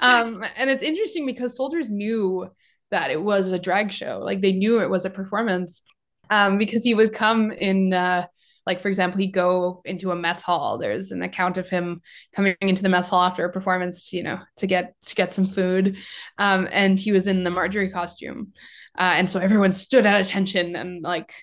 [0.00, 2.48] Um, and it's interesting because soldiers knew
[2.90, 5.82] that it was a drag show, like they knew it was a performance,
[6.30, 7.92] um, because he would come in.
[7.92, 8.26] Uh,
[8.64, 12.00] like for example he'd go into a mess hall there's an account of him
[12.32, 15.48] coming into the mess hall after a performance you know to get to get some
[15.48, 15.96] food
[16.38, 18.52] um, and he was in the marjorie costume
[18.96, 21.34] uh, and so everyone stood at attention and like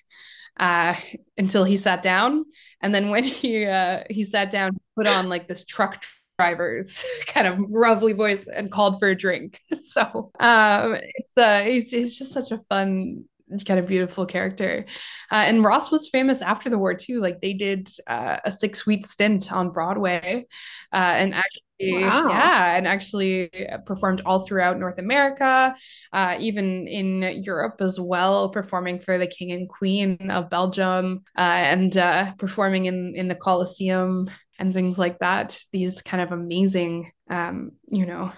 [0.58, 0.94] uh,
[1.38, 2.44] until he sat down.
[2.82, 6.02] And then when he uh, he sat down, he put on like this truck
[6.38, 9.60] driver's kind of roughly voice and called for a drink.
[9.76, 13.24] So um, it's uh, he's, he's just such a fun
[13.66, 14.86] kind of beautiful character.
[15.30, 17.20] Uh, and Ross was famous after the war too.
[17.20, 20.46] Like they did uh, a six week stint on Broadway,
[20.92, 22.28] uh, and actually Wow.
[22.28, 23.50] Yeah, and actually
[23.86, 25.74] performed all throughout North America,
[26.12, 31.40] uh, even in Europe as well, performing for the King and Queen of Belgium, uh,
[31.40, 35.58] and uh, performing in in the Colosseum and things like that.
[35.72, 38.30] These kind of amazing, um, you know,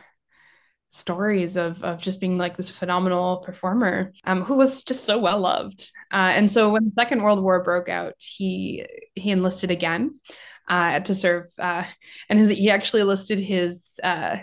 [0.93, 5.41] stories of of just being like this phenomenal performer um, who was just so well
[5.41, 5.91] loved.
[6.13, 10.21] Uh, and so when the Second World War broke out, he he enlisted again
[10.69, 11.51] uh, to serve.
[11.59, 11.85] Uh,
[12.29, 14.37] and his, he actually listed his uh,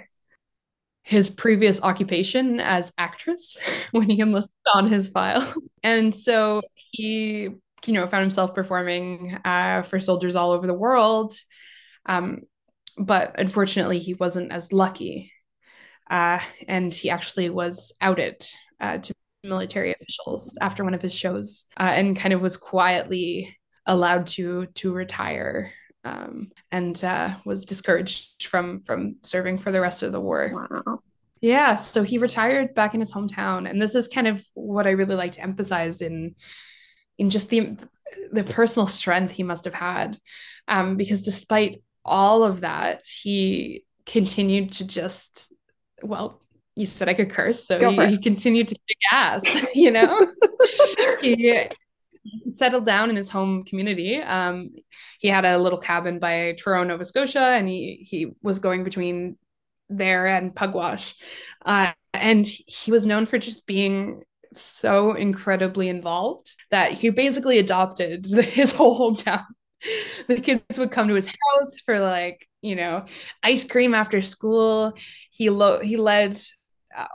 [1.03, 3.57] his previous occupation as actress
[3.91, 5.53] when he enlisted on his file.
[5.81, 7.49] And so he,
[7.85, 11.33] you know, found himself performing uh, for soldiers all over the world.
[12.05, 12.41] Um,
[12.97, 15.31] but unfortunately, he wasn't as lucky.
[16.09, 18.45] Uh, and he actually was outed
[18.79, 23.55] uh, to military officials after one of his shows uh, and kind of was quietly
[23.85, 25.71] allowed to to retire
[26.03, 30.67] um, and uh, was discouraged from from serving for the rest of the war.
[30.85, 30.99] Wow.
[31.41, 34.91] Yeah, so he retired back in his hometown, and this is kind of what I
[34.91, 36.35] really like to emphasize in
[37.17, 37.77] in just the
[38.31, 40.17] the personal strength he must have had,
[40.67, 45.53] um, because despite all of that, he continued to just
[46.03, 46.41] well.
[46.75, 49.43] You said I could curse, so he, he, continued to kick ass.
[49.75, 50.27] You know,
[51.21, 51.67] he
[52.47, 54.17] settled down in his home community.
[54.21, 54.71] Um,
[55.19, 59.37] he had a little cabin by Truro, Nova Scotia, and he he was going between
[59.89, 61.15] there and Pugwash,
[61.65, 68.25] uh, and he was known for just being so incredibly involved that he basically adopted
[68.43, 69.43] his whole hometown.
[70.27, 73.05] The kids would come to his house for like you know
[73.43, 74.93] ice cream after school.
[75.31, 76.37] He lo- he led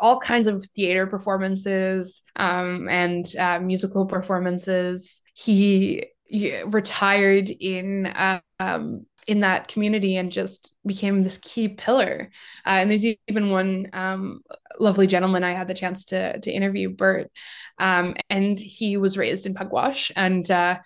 [0.00, 5.20] all kinds of theater performances um, and uh, musical performances.
[5.34, 12.30] He, he retired in uh, um, in that community and just became this key pillar.
[12.66, 14.40] Uh, and there's even one um,
[14.78, 17.30] lovely gentleman I had the chance to to interview, Bert,
[17.78, 20.48] um, and he was raised in Pugwash and.
[20.50, 20.78] Uh,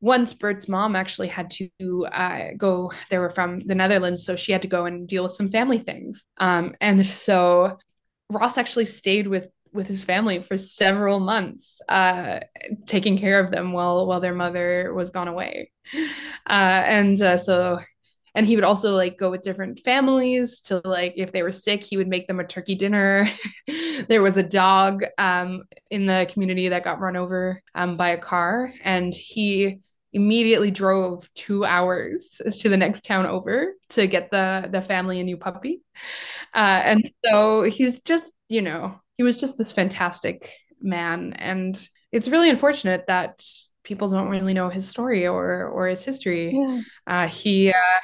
[0.00, 4.52] once Bert's mom actually had to uh, go, they were from the Netherlands, so she
[4.52, 6.24] had to go and deal with some family things.
[6.36, 7.78] Um, and so
[8.30, 12.40] Ross actually stayed with with his family for several months, uh,
[12.86, 17.78] taking care of them while while their mother was gone away, uh, and uh, so
[18.34, 21.82] and he would also like go with different families to like if they were sick
[21.82, 23.28] he would make them a turkey dinner.
[24.08, 28.16] There was a dog um, in the community that got run over um, by a
[28.18, 29.80] car and he
[30.12, 35.24] immediately drove two hours to the next town over to get the the family a
[35.24, 35.82] new puppy.
[36.54, 41.32] Uh, and so he's just you know he was just this fantastic man.
[41.34, 43.44] And it's really unfortunate that
[43.88, 46.54] people don't really know his story or or his history.
[46.54, 46.80] Yeah.
[47.06, 48.00] Uh, he uh,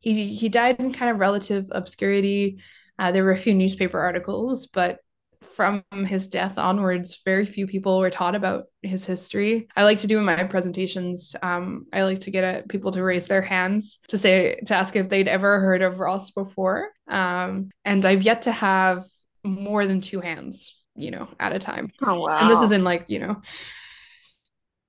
[0.00, 2.60] he he died in kind of relative obscurity.
[2.98, 5.00] Uh, there were a few newspaper articles, but
[5.42, 9.68] from his death onwards, very few people were taught about his history.
[9.74, 11.34] I like to do in my presentations.
[11.42, 14.94] Um, I like to get a, people to raise their hands to say to ask
[14.96, 16.90] if they'd ever heard of Ross before.
[17.08, 19.04] Um, and I've yet to have
[19.44, 21.90] more than two hands, you know, at a time.
[22.02, 22.38] Oh wow!
[22.40, 23.42] And this is in like you know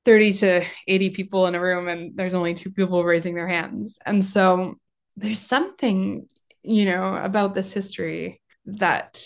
[0.08, 4.00] 30 to 80 people in a room and there's only two people raising their hands.
[4.06, 4.76] And so
[5.18, 6.30] there's something,
[6.64, 9.22] you know, about this history that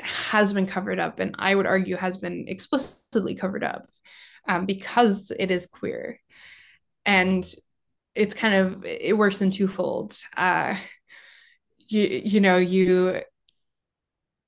[0.00, 3.90] has been covered up and I would argue has been explicitly covered up
[4.48, 6.18] um, because it is queer.
[7.04, 7.44] And
[8.14, 10.18] it's kind of, it works in twofold.
[10.34, 10.74] Uh,
[11.76, 13.20] you, you know, you,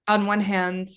[0.09, 0.89] on one hand,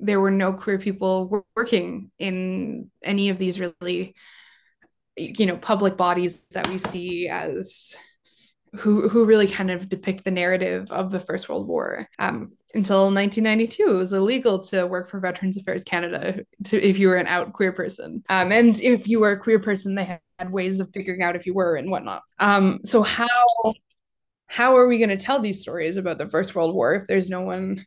[0.00, 4.14] there were no queer people working in any of these really
[5.16, 7.96] you know public bodies that we see as
[8.76, 12.08] who who really kind of depict the narrative of the First World War.
[12.18, 17.06] Um, until 1992, it was illegal to work for Veterans Affairs Canada to, if you
[17.06, 18.24] were an out queer person.
[18.28, 21.46] Um, and if you were a queer person, they had ways of figuring out if
[21.46, 22.22] you were and whatnot.
[22.40, 23.28] Um, so how
[24.46, 27.30] how are we going to tell these stories about the First World War if there's
[27.30, 27.86] no one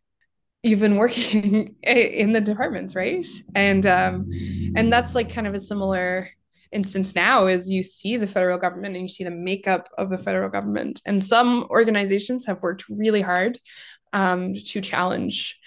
[0.63, 3.27] you've been working in the departments right?
[3.55, 4.29] And um
[4.75, 6.29] and that's like kind of a similar
[6.71, 10.17] instance now is you see the federal government and you see the makeup of the
[10.17, 11.01] federal government.
[11.05, 13.59] And some organizations have worked really hard
[14.13, 15.59] um, to challenge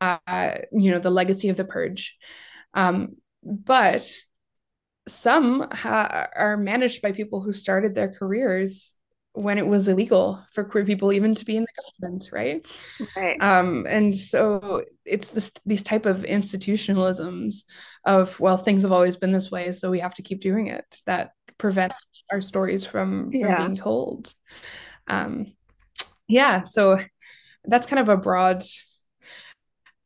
[0.00, 2.16] uh, you know the legacy of the purge.
[2.74, 4.10] Um, but
[5.08, 8.94] some ha- are managed by people who started their careers
[9.34, 12.66] when it was illegal for queer people even to be in the government right?
[13.16, 13.36] Right.
[13.40, 17.64] Um and so it's this these type of institutionalisms
[18.04, 20.84] of well things have always been this way so we have to keep doing it
[21.06, 21.92] that prevent
[22.30, 23.56] our stories from, Yeah.
[23.56, 24.34] from being told.
[25.08, 25.54] Um
[26.28, 26.98] yeah so
[27.64, 28.64] that's kind of a broad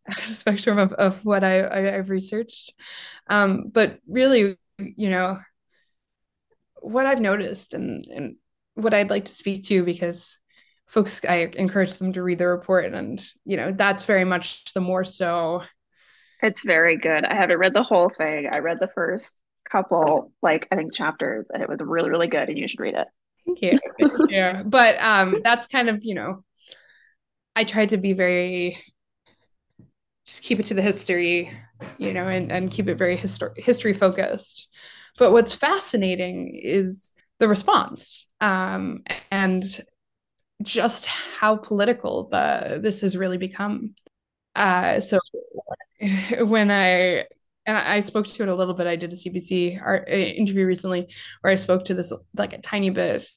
[0.23, 2.75] spectrum of, of what I, I I've researched.
[3.29, 5.39] Um but really you know
[6.81, 8.37] what I've noticed and and
[8.77, 10.39] what I'd like to speak to because
[10.89, 14.83] folks I encourage them to read the report and you know that's very much the
[14.83, 15.65] more so
[16.43, 17.25] It's very good.
[17.25, 18.47] I haven't read the whole thing.
[18.51, 22.49] I read the first couple, like I think chapters, and it was really, really good,
[22.49, 23.09] and you should read it.
[23.47, 23.79] thank you
[24.29, 26.45] yeah but um that's kind of you know
[27.57, 28.79] I tried to be very
[30.25, 31.51] just keep it to the history
[31.99, 34.69] you know and and keep it very histor- history focused
[35.19, 38.27] but what's fascinating is the response.
[38.41, 39.65] Um and
[40.63, 43.95] just how political the this has really become.
[44.55, 45.19] Uh so
[46.41, 47.27] when I
[47.67, 48.87] and I spoke to it a little bit.
[48.87, 51.09] I did a CBC art, uh, interview recently
[51.41, 53.29] where I spoke to this like a tiny bit,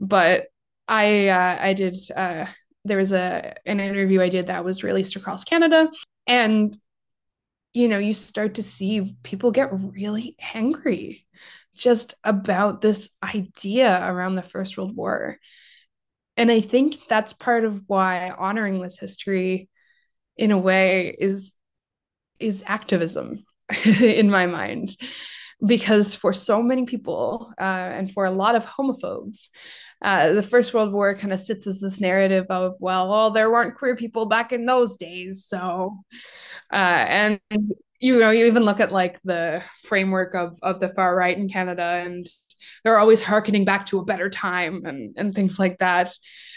[0.00, 0.46] but
[0.88, 2.46] I uh, I did uh,
[2.84, 5.88] there was a an interview I did that was released across Canada,
[6.26, 6.76] and
[7.72, 11.26] you know you start to see people get really angry
[11.78, 15.38] just about this idea around the First World War,
[16.36, 19.68] and I think that's part of why honoring this history
[20.36, 21.52] in a way is
[22.38, 23.44] is activism
[23.84, 24.96] in my mind.
[25.64, 29.48] Because for so many people uh, and for a lot of homophobes
[30.00, 33.50] uh, the first world war kind of sits as this narrative of well well there
[33.50, 35.98] weren't queer people back in those days so
[36.72, 37.40] uh, and
[38.00, 41.48] you know you even look at like the framework of of the far right in
[41.48, 42.26] canada and
[42.84, 46.12] they're always harkening back to a better time and and things like that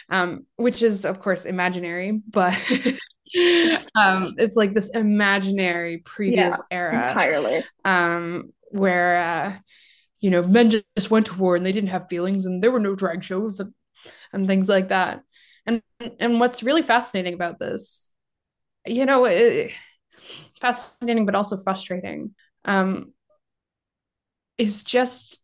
[0.10, 2.54] um, which is of course imaginary but
[3.96, 7.70] um, it's like this imaginary previous Yeah, era Entirely.
[7.86, 9.58] um, where uh,
[10.20, 12.80] you know men just went to war and they didn't have feelings and there were
[12.80, 13.74] no drag shows and,
[14.34, 15.24] and things like that.
[15.66, 15.82] And
[16.20, 18.12] and what's really fascinating about this,
[18.86, 19.72] you know, it,
[20.62, 22.34] fascinating but also frustrating,
[22.66, 23.14] um,
[24.58, 25.40] is just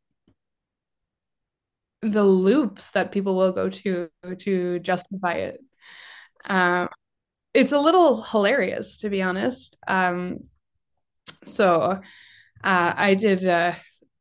[2.01, 4.09] the loops that people will go to
[4.39, 5.59] to justify it.
[6.45, 6.89] Um,
[7.53, 9.77] it's a little hilarious to be honest.
[9.87, 10.45] Um,
[11.43, 11.99] so
[12.63, 13.45] uh, I did.
[13.45, 13.73] Uh,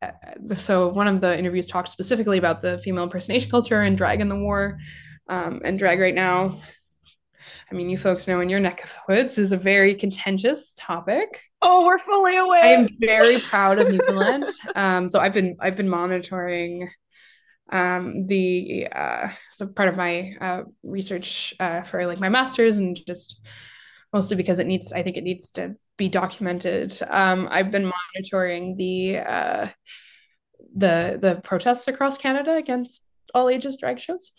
[0.03, 4.21] uh, so one of the interviews talked specifically about the female impersonation culture and drag
[4.21, 4.79] in the war,
[5.29, 6.61] um, and drag right now.
[7.71, 10.75] I mean, you folks know in your neck of the woods is a very contentious
[10.77, 11.41] topic.
[11.63, 12.63] Oh, we're fully aware.
[12.63, 14.49] I am very proud of Newfoundland.
[14.75, 16.91] Um, so I've been I've been monitoring
[17.73, 22.99] um, the uh, so part of my uh, research uh, for like my master's and
[23.07, 23.43] just
[24.13, 26.99] mostly because it needs, I think it needs to be documented.
[27.09, 29.69] Um, I've been monitoring the uh,
[30.75, 33.03] the the protests across Canada against
[33.35, 34.33] all ages drag shows.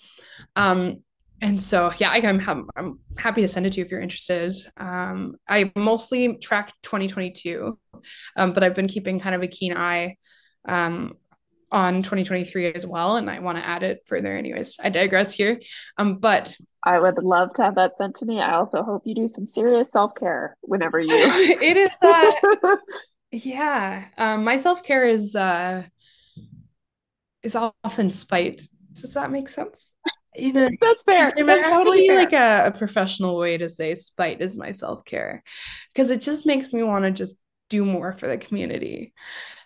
[0.56, 1.04] Um,
[1.42, 4.02] and so yeah, I, am I'm, I'm happy to send it to you if you're
[4.02, 4.56] interested.
[4.78, 7.78] Um, I mostly track 2022,
[8.36, 10.16] um, but I've been keeping kind of a keen eye
[10.68, 11.14] um,
[11.72, 14.36] on 2023 as well, and I want to add it further.
[14.36, 15.60] Anyways, I digress here.
[15.98, 18.40] Um, but I would love to have that sent to me.
[18.42, 21.10] I also hope you do some serious self care whenever you.
[21.12, 21.92] it is.
[22.02, 22.78] Uh,
[23.32, 25.84] yeah, um, my self care is uh,
[27.44, 28.68] is often spite.
[28.94, 29.92] Does that make sense?
[30.38, 31.34] You know, that's fair.
[31.36, 32.16] That's totally fair.
[32.16, 35.44] like a, a professional way to say spite is my self care
[35.94, 37.36] because it just makes me want to just
[37.70, 39.14] do more for the community.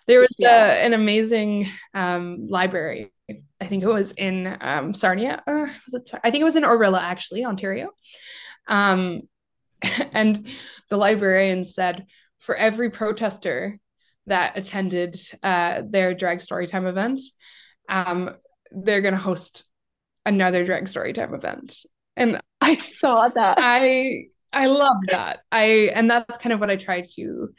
[0.06, 0.72] There was yeah.
[0.72, 3.12] a, an amazing um, library.
[3.60, 5.42] I think it was in um, Sarnia.
[5.46, 6.10] Uh, was it?
[6.24, 7.90] I think it was in Orillia, actually, Ontario.
[8.66, 9.22] Um,
[10.12, 10.48] and
[10.88, 12.06] the librarian said,
[12.38, 13.78] for every protester
[14.26, 17.20] that attended uh, their drag storytime event,
[17.88, 18.30] um,
[18.70, 19.64] they're going to host
[20.24, 21.84] another drag storytime event.
[22.16, 23.58] And I saw that.
[23.60, 25.40] I I love that.
[25.50, 27.54] I and that's kind of what I try to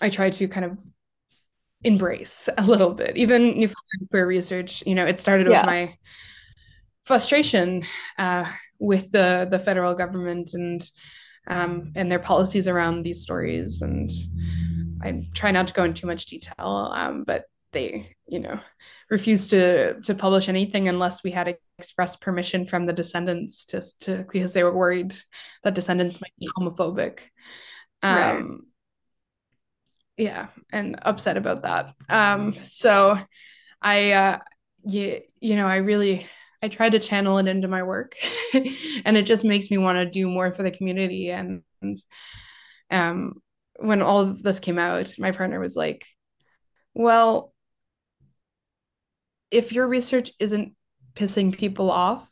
[0.00, 0.78] I try to kind of
[1.82, 3.16] embrace a little bit.
[3.16, 5.60] Even Newfoundland queer research, you know, it started yeah.
[5.60, 5.96] with my
[7.04, 7.82] frustration
[8.18, 10.82] uh, with the the federal government and
[11.46, 13.82] um, and their policies around these stories.
[13.82, 14.10] And
[15.02, 18.60] I try not to go into too much detail, um, but they, you know,
[19.10, 24.24] refused to to publish anything unless we had express permission from the descendants to, to
[24.30, 25.14] because they were worried
[25.64, 27.20] that descendants might be homophobic.
[28.02, 28.60] Um, right
[30.20, 31.94] yeah and upset about that.
[32.08, 33.18] Um so
[33.80, 34.38] i uh
[34.84, 36.26] you, you know i really
[36.62, 38.16] i try to channel it into my work
[38.54, 41.30] and it just makes me want to do more for the community.
[41.30, 41.96] And, and
[42.90, 43.40] um
[43.76, 46.04] when all of this came out my partner was like
[46.92, 47.54] well
[49.50, 50.74] if your research isn't
[51.14, 52.28] pissing people off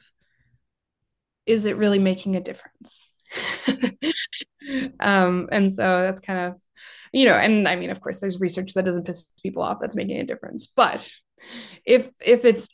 [1.47, 3.11] is it really making a difference?
[5.01, 6.61] Um and so that's kind of
[7.13, 9.97] you know and i mean of course there's research that doesn't piss people off that's
[9.97, 11.11] making a difference but
[11.87, 12.69] if if it's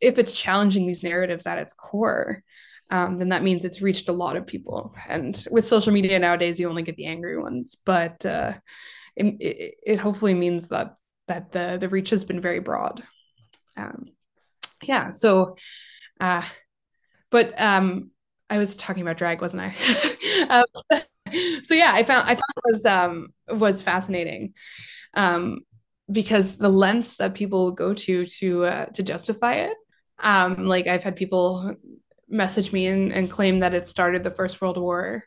[0.00, 2.42] if it's challenging these narratives at its core
[2.88, 4.94] um, then that means it's reached a lot of people.
[5.08, 8.54] And with social media nowadays you only get the angry ones but uh,
[9.16, 10.96] it, it, it hopefully means that
[11.28, 13.02] that the the reach has been very broad
[13.76, 14.06] um,
[14.82, 15.56] yeah so
[16.20, 16.42] uh,
[17.30, 18.10] but um,
[18.50, 19.74] i was talking about drag wasn't i
[20.48, 21.00] um,
[21.62, 24.54] so yeah, I found I found it was um was fascinating.
[25.14, 25.60] Um
[26.10, 29.76] because the lengths that people go to to uh, to justify it.
[30.18, 31.74] Um like I've had people
[32.28, 35.24] message me and, and claim that it started the First World War.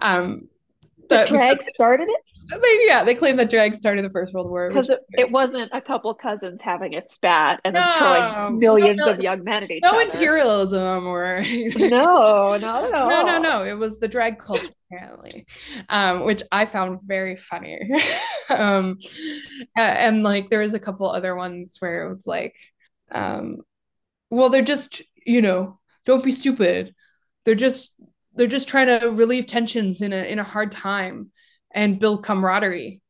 [0.00, 0.48] Um
[1.08, 2.20] the drag started it?
[2.48, 4.68] They, yeah, they claim that drag started the First World War.
[4.68, 8.98] Because it, it, wasn't a couple cousins having a spat and no, then throwing millions
[8.98, 10.06] no, of young men at each no other.
[10.06, 11.42] No imperialism or
[11.76, 13.10] no, not at all.
[13.10, 13.64] No, no, no.
[13.64, 15.46] It was the drag culture apparently,
[15.90, 17.78] um, which I found very funny.
[18.48, 18.98] um,
[19.76, 22.56] and like there was a couple other ones where it was like,
[23.12, 23.58] um,
[24.30, 26.94] well, they're just you know, don't be stupid.
[27.44, 27.92] They're just
[28.34, 31.30] they're just trying to relieve tensions in a in a hard time
[31.70, 33.00] and build camaraderie.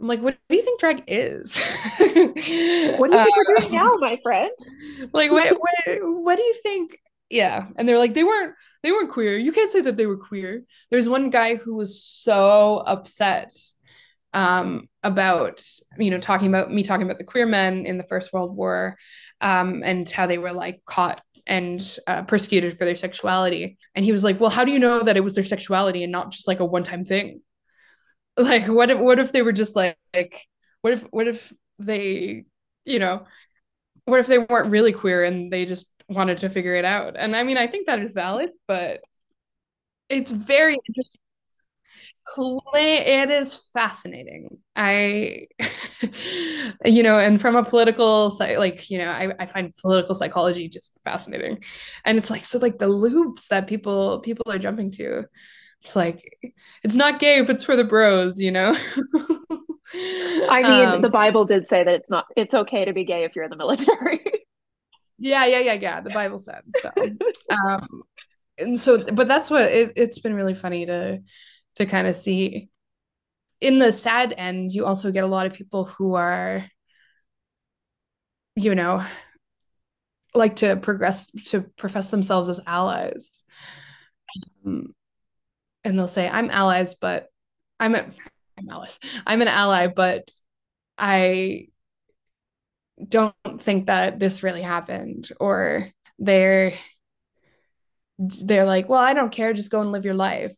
[0.00, 1.60] I'm like, what do you think drag is?
[1.98, 4.50] what do you think uh, we're doing now, my friend?
[5.12, 6.98] Like, what, what, what do you think?
[7.28, 9.36] Yeah, and they're like, they weren't, they weren't queer.
[9.38, 10.64] You can't say that they were queer.
[10.90, 13.52] There's one guy who was so upset
[14.32, 15.64] um, about,
[15.98, 18.96] you know, talking about me talking about the queer men in the First World War,
[19.40, 23.78] um, and how they were like caught and uh, persecuted for their sexuality.
[23.94, 26.12] And he was like, well, how do you know that it was their sexuality and
[26.12, 27.40] not just like a one-time thing?
[28.42, 30.46] Like what if what if they were just like, like
[30.82, 32.44] what if what if they
[32.84, 33.26] you know
[34.04, 37.16] what if they weren't really queer and they just wanted to figure it out?
[37.16, 39.00] And i mean i think that is valid but
[40.08, 41.20] it's very interesting.
[42.74, 44.58] It is fascinating.
[44.76, 45.46] I
[46.84, 50.68] you know and from a political side like you know I, I find political psychology
[50.68, 51.64] just fascinating.
[52.04, 55.24] And it's like so like the loops that people people are jumping to
[55.82, 56.38] it's like
[56.82, 58.76] it's not gay if it's for the bros, you know.
[59.92, 63.24] I mean, um, the Bible did say that it's not it's okay to be gay
[63.24, 64.20] if you're in the military.
[65.18, 66.00] yeah, yeah, yeah, yeah.
[66.00, 66.90] The Bible said so.
[67.50, 68.02] um,
[68.58, 71.20] and so, but that's what it, it's been really funny to
[71.76, 72.68] to kind of see.
[73.60, 76.64] In the sad end, you also get a lot of people who are,
[78.56, 79.04] you know,
[80.34, 83.42] like to progress to profess themselves as allies.
[84.64, 84.94] Um,
[85.84, 87.28] and they'll say, I'm allies, but
[87.78, 88.04] I'm a
[88.58, 88.98] I'm allies.
[89.26, 90.30] I'm an ally, but
[90.98, 91.68] I
[93.06, 95.28] don't think that this really happened.
[95.40, 96.72] Or they're
[98.18, 100.52] they're like, well, I don't care, just go and live your life.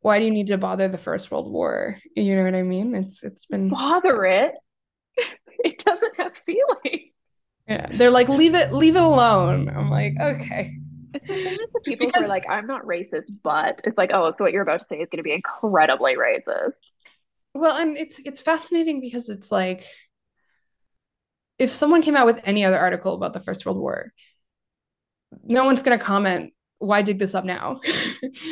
[0.00, 1.98] Why do you need to bother the First World War?
[2.14, 2.94] You know what I mean?
[2.94, 4.52] It's it's been bother it.
[5.58, 7.12] It doesn't have feelings.
[7.66, 9.68] Yeah, they're like, leave it, leave it alone.
[9.68, 10.76] I'm like, okay.
[11.16, 12.20] It's the same as the people because...
[12.20, 14.86] who are like, I'm not racist, but it's like, oh, so what you're about to
[14.88, 16.72] say is going to be incredibly racist.
[17.54, 19.84] Well, and it's it's fascinating because it's like,
[21.58, 24.12] if someone came out with any other article about the First World War,
[25.42, 27.80] no one's going to comment why dig this up now?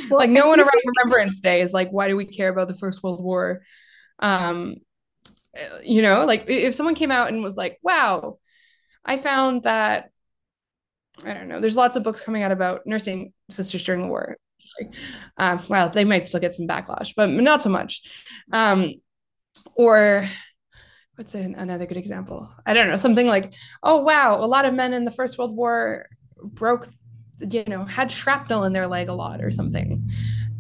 [0.09, 2.75] Well, like no one around Remembrance Day is like, why do we care about the
[2.75, 3.63] First World War?
[4.19, 4.77] Um,
[5.83, 8.39] you know, like if someone came out and was like, wow,
[9.05, 10.11] I found that
[11.25, 14.37] I don't know, there's lots of books coming out about nursing sisters during the war.
[15.39, 18.03] Uh, well, they might still get some backlash, but not so much.
[18.53, 18.95] Um,
[19.75, 20.29] or
[21.15, 22.51] what's an, another good example?
[22.67, 25.55] I don't know, something like, oh wow, a lot of men in the First World
[25.55, 26.07] War
[26.43, 26.89] broke
[27.41, 30.09] you know had shrapnel in their leg a lot or something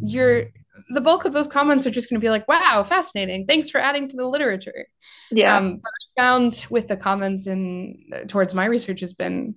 [0.03, 0.47] you're
[0.91, 3.81] the bulk of those comments are just going to be like wow fascinating thanks for
[3.81, 4.87] adding to the literature
[5.31, 7.97] yeah um, but i found with the comments in
[8.27, 9.55] towards my research has been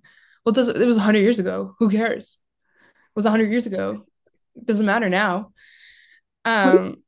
[0.48, 1.76] well does it was 100 years ago.
[1.80, 2.38] Who cares?
[2.80, 4.06] It was 100 years ago.
[4.56, 5.52] It doesn't matter now.
[6.46, 7.04] Um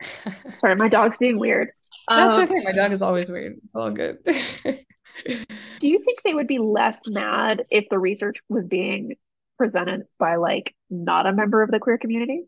[0.54, 1.68] sorry my dog's being weird.
[2.08, 2.62] That's um, okay.
[2.64, 3.56] My dog is always weird.
[3.62, 4.16] It's all good.
[4.24, 9.16] Do you think they would be less mad if the research was being
[9.58, 12.44] presented by like not a member of the queer community?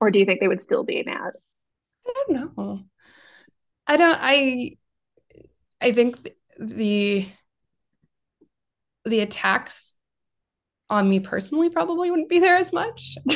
[0.00, 1.32] Or do you think they would still be mad?
[2.08, 2.80] I don't know.
[3.86, 4.76] I don't I
[5.78, 6.16] I think
[6.58, 7.26] the
[9.04, 9.94] the attacks
[10.88, 13.16] on me personally probably wouldn't be there as much.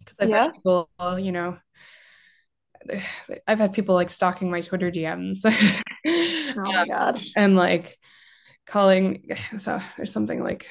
[0.00, 0.42] Because I've yeah.
[0.44, 1.58] had people, you know,
[3.46, 5.40] I've had people like stalking my Twitter DMs.
[6.06, 7.18] oh my um, god.
[7.36, 7.98] And like
[8.66, 10.66] calling so there's something like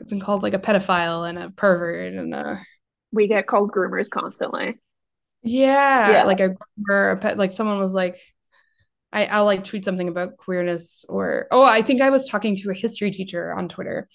[0.00, 2.60] I've been called like a pedophile and a pervert and a
[3.12, 4.78] we get called groomers constantly.
[5.42, 6.24] Yeah, yeah.
[6.24, 8.18] like a groomer, a pet, like someone was like
[9.14, 12.70] I, I'll like tweet something about queerness or oh, I think I was talking to
[12.70, 14.08] a history teacher on Twitter.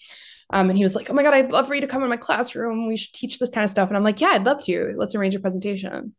[0.52, 2.10] Um, and he was like, Oh my god, I'd love for you to come in
[2.10, 2.88] my classroom.
[2.88, 3.90] We should teach this kind of stuff.
[3.90, 4.94] And I'm like, Yeah, I'd love to.
[4.98, 6.14] Let's arrange a presentation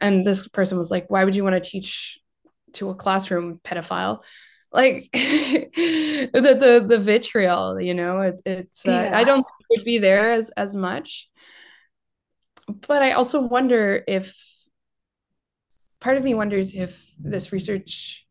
[0.00, 2.18] and this person was like why would you want to teach
[2.72, 4.22] to a classroom pedophile
[4.72, 9.18] like the, the the vitriol you know it, it's uh, yeah.
[9.18, 11.28] i don't think it would be there as as much
[12.86, 14.34] but i also wonder if
[16.00, 18.26] part of me wonders if this research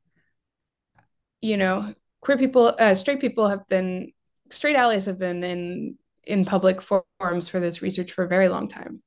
[1.42, 4.12] you know queer people uh, straight people have been
[4.50, 5.96] straight allies have been in
[6.26, 9.02] in public forums for this research for a very long time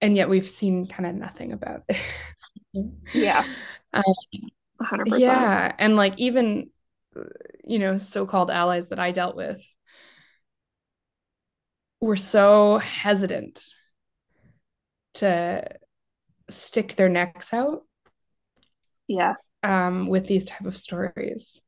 [0.00, 1.96] and yet we've seen kind of nothing about it.
[3.14, 3.44] yeah.
[3.92, 4.02] Um,
[4.76, 5.22] 100%.
[5.22, 5.72] Yeah.
[5.78, 6.68] And like even,
[7.64, 9.64] you know, so called allies that I dealt with
[11.98, 13.64] were so hesitant
[15.14, 15.66] to
[16.48, 17.82] stick their necks out.
[19.08, 19.34] Yeah.
[19.62, 21.60] Um, with these type of stories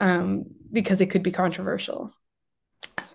[0.00, 2.12] um, because it could be controversial.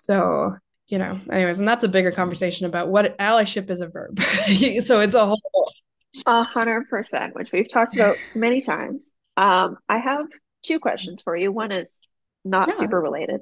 [0.00, 0.54] So
[0.90, 4.20] you know, anyways, and that's a bigger conversation about what allyship is a verb.
[4.82, 5.72] so it's a whole
[6.26, 9.14] a hundred percent, which we've talked about many times.
[9.36, 10.26] Um, I have
[10.62, 11.52] two questions for you.
[11.52, 12.02] One is
[12.44, 12.78] not yes.
[12.78, 13.40] super related.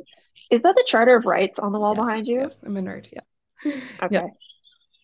[0.51, 2.05] Is that the Charter of Rights on the wall yes.
[2.05, 2.41] behind you?
[2.41, 3.09] Yeah, I'm a nerd.
[3.11, 3.73] Yeah.
[4.03, 4.09] Okay.
[4.11, 4.27] Yeah.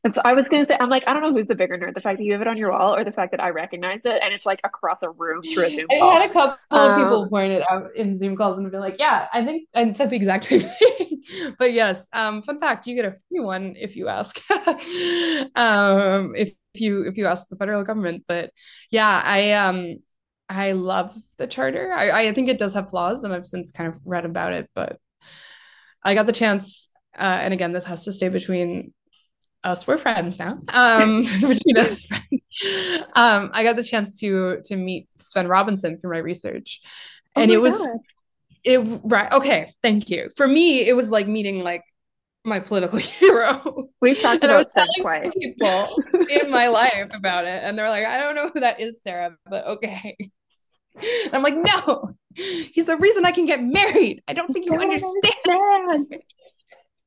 [0.04, 1.94] And so I was gonna say, I'm like, I don't know who's the bigger nerd,
[1.94, 4.00] the fact that you have it on your wall or the fact that I recognize
[4.04, 6.10] it and it's like across a room through a Zoom call.
[6.10, 8.76] I had a couple um, of people point it out in Zoom calls and be
[8.76, 11.22] like, yeah, I think I said the exact same thing.
[11.58, 14.40] but yes, um, fun fact, you get a free one if you ask.
[15.56, 18.24] um, if you if you ask the federal government.
[18.28, 18.50] But
[18.90, 19.96] yeah, I um
[20.48, 21.92] I love the charter.
[21.92, 24.68] I, I think it does have flaws and I've since kind of read about it,
[24.74, 24.98] but
[26.02, 28.92] I got the chance uh, and again, this has to stay between
[29.64, 30.58] us we're friends now.
[30.72, 32.06] Um between us
[33.16, 36.80] um i got the chance to to meet Svend Robinson through my research.
[37.36, 37.98] Oh and my it was God.
[38.64, 40.30] it right okay thank you.
[40.36, 41.82] For me it was like meeting like
[42.44, 43.88] my political hero.
[44.02, 45.32] We've talked and about Svend twice.
[45.40, 49.02] people in my life about it and they're like i don't know who that is
[49.02, 50.16] sarah but okay.
[50.96, 54.22] And i'm like no he's the reason i can get married.
[54.28, 55.16] I don't think you understand.
[55.24, 56.22] understand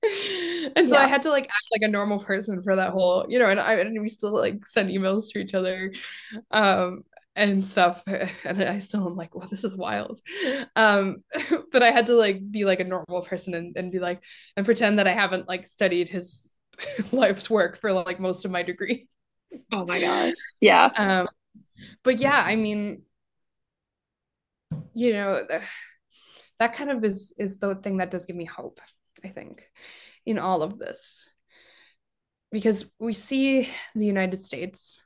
[0.75, 1.03] and so yeah.
[1.03, 3.59] I had to like act like a normal person for that whole, you know, and
[3.59, 5.91] I and we still like send emails to each other,
[6.51, 7.03] um,
[7.35, 8.03] and stuff.
[8.45, 10.19] And I still am like, well, this is wild.
[10.75, 11.23] Um,
[11.71, 14.23] but I had to like be like a normal person and, and be like
[14.55, 16.49] and pretend that I haven't like studied his
[17.11, 19.07] life's work for like most of my degree.
[19.71, 20.35] Oh my gosh.
[20.61, 20.89] Yeah.
[20.95, 21.27] Um,
[22.03, 23.03] but yeah, I mean,
[24.93, 25.47] you know,
[26.59, 28.81] that kind of is is the thing that does give me hope,
[29.23, 29.69] I think,
[30.25, 31.29] in all of this.
[32.51, 35.01] Because we see the United States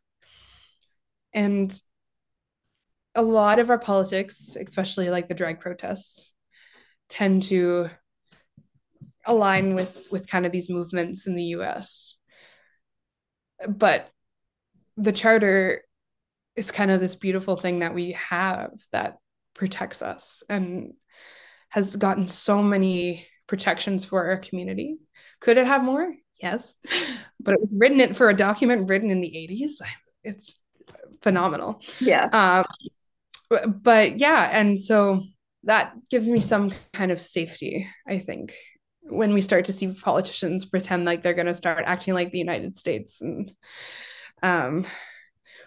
[1.34, 1.78] and
[3.16, 6.34] a lot of our politics, especially like the drag protests,
[7.10, 7.90] tend to
[9.26, 12.16] align with with kind of these movements in the US.
[13.68, 14.10] But
[14.98, 15.84] the charter
[16.56, 19.18] is kind of this beautiful thing that we have that
[19.54, 20.94] protects us and
[21.70, 24.96] has gotten so many protections for our community.
[25.42, 26.16] Could it have more?
[26.42, 26.74] Yes.
[27.44, 29.82] But it was written it for a document written in the 80s.
[30.24, 30.58] It's
[31.22, 31.82] phenomenal.
[32.00, 32.30] Yeah.
[33.50, 35.24] Um, but yeah, and so
[35.64, 38.56] that gives me some kind of safety, I think,
[39.02, 42.38] when we start to see politicians pretend like they're going to start acting like the
[42.38, 43.52] United States and
[44.42, 44.86] um,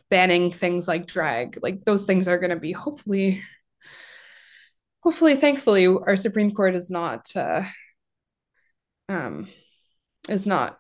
[0.09, 1.59] banning things like drag.
[1.61, 3.43] Like those things are going to be hopefully,
[5.05, 7.63] hopefully, thankfully, our Supreme Court is not uh,
[9.09, 9.47] um,
[10.29, 10.79] is not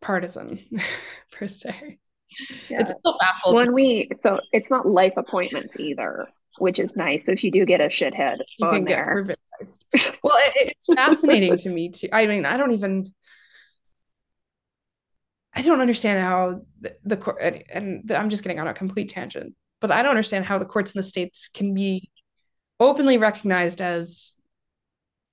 [0.00, 0.60] partisan
[1.32, 1.98] per se.
[2.68, 2.82] Yeah.
[2.82, 6.28] It still baffles when we so it's not life appointments either,
[6.58, 9.24] which is nice if you do get a shithead you on there.
[10.22, 12.08] well, it, it's fascinating to me too.
[12.12, 13.14] I mean, I don't even
[15.54, 19.08] I don't understand how the, the court, and the, I'm just getting on a complete
[19.08, 22.10] tangent, but I don't understand how the courts in the states can be
[22.78, 24.34] openly recognized as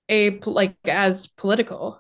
[0.10, 2.00] a like as political.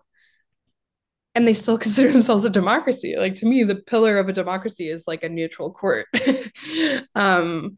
[1.35, 3.15] And they still consider themselves a democracy.
[3.17, 6.07] Like to me the pillar of a democracy is like a neutral court.
[7.15, 7.77] Um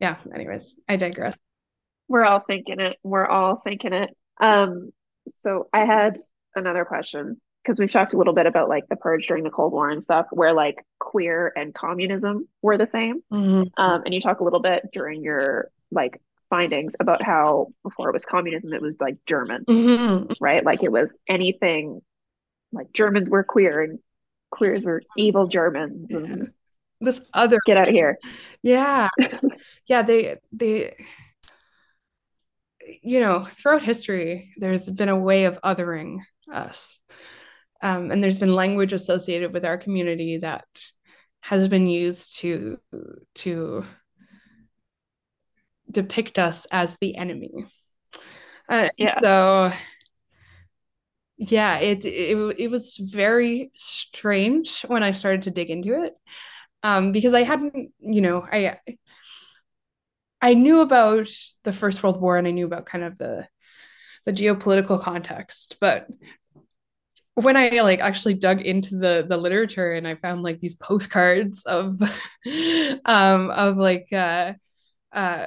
[0.00, 1.34] yeah anyways i digress.
[2.08, 2.96] We're all thinking it.
[3.02, 4.10] We're all thinking it.
[4.40, 4.90] Um
[5.38, 6.18] so i had
[6.54, 9.72] another question because we've talked a little bit about like the purge during the cold
[9.72, 13.22] war and stuff where like queer and communism were the same.
[13.32, 13.62] Mm-hmm.
[13.76, 16.20] um and you talk a little bit during your like
[16.50, 20.32] findings about how before it was communism it was like german mm-hmm.
[20.40, 22.00] right like it was anything
[22.72, 23.98] like Germans were queer and
[24.50, 26.52] queers were evil Germans and
[27.00, 28.18] this other get out of here.
[28.62, 29.08] Yeah.
[29.86, 30.96] yeah, they they
[33.02, 36.20] you know, throughout history, there's been a way of othering
[36.50, 36.98] us.
[37.82, 40.64] Um, and there's been language associated with our community that
[41.40, 42.78] has been used to
[43.36, 43.84] to
[45.90, 47.66] depict us as the enemy.
[48.68, 49.18] Uh, yeah.
[49.20, 49.72] So
[51.38, 56.14] yeah it, it it was very strange when i started to dig into it
[56.82, 58.76] um because i hadn't you know i
[60.42, 61.28] i knew about
[61.62, 63.46] the first world war and i knew about kind of the
[64.26, 66.08] the geopolitical context but
[67.34, 71.62] when i like actually dug into the the literature and i found like these postcards
[71.62, 72.02] of
[73.04, 74.52] um of like uh
[75.12, 75.46] uh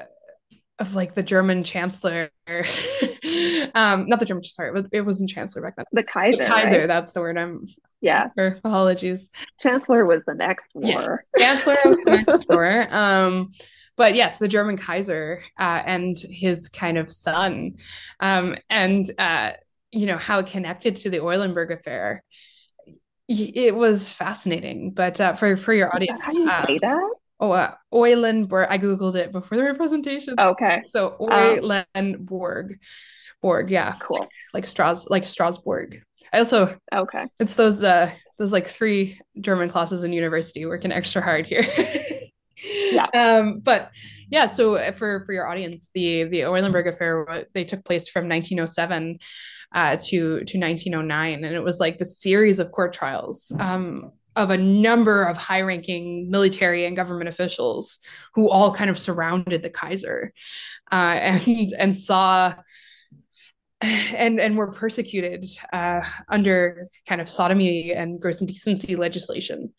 [0.82, 2.32] of like the German chancellor.
[2.48, 5.86] um, not the German, sorry, it, was, it wasn't chancellor back then.
[5.94, 6.38] The Kaiser.
[6.38, 6.88] The Kaiser, right?
[6.88, 7.66] that's the word I'm.
[8.02, 8.30] Yeah.
[8.36, 9.30] For apologies.
[9.60, 11.24] Chancellor was the next war.
[11.38, 12.88] Chancellor was the next war.
[12.90, 13.52] Um,
[13.96, 17.74] but yes, the German Kaiser uh, and his kind of son,
[18.20, 19.52] um, and uh,
[19.92, 22.24] you know how it connected to the Eulenburg affair.
[23.28, 27.14] It was fascinating, but uh, for for your audience, how do you uh, say that?
[27.42, 28.68] Oh, uh, Eulenburg.
[28.70, 30.36] I googled it before the representation.
[30.39, 30.84] Okay.
[30.86, 32.78] So Eulenburg, um,
[33.42, 33.96] Borg, yeah.
[34.00, 34.20] Cool.
[34.20, 36.04] Like, like Stras, like Strasbourg.
[36.32, 37.26] I also okay.
[37.39, 41.66] It's those uh those like three German classes in university working extra hard here.
[42.92, 43.08] yeah.
[43.14, 43.92] Um, but
[44.30, 49.18] yeah, so for for your audience, the the Eulenburg affair they took place from 1907
[49.74, 53.52] uh, to to 1909, and it was like the series of court trials.
[53.60, 58.00] Um, of a number of high ranking military and government officials
[58.34, 60.34] who all kind of surrounded the Kaiser
[60.92, 60.96] uh,
[61.46, 62.54] and, and saw
[63.82, 69.74] and and were persecuted uh, under kind of sodomy and gross indecency legislation.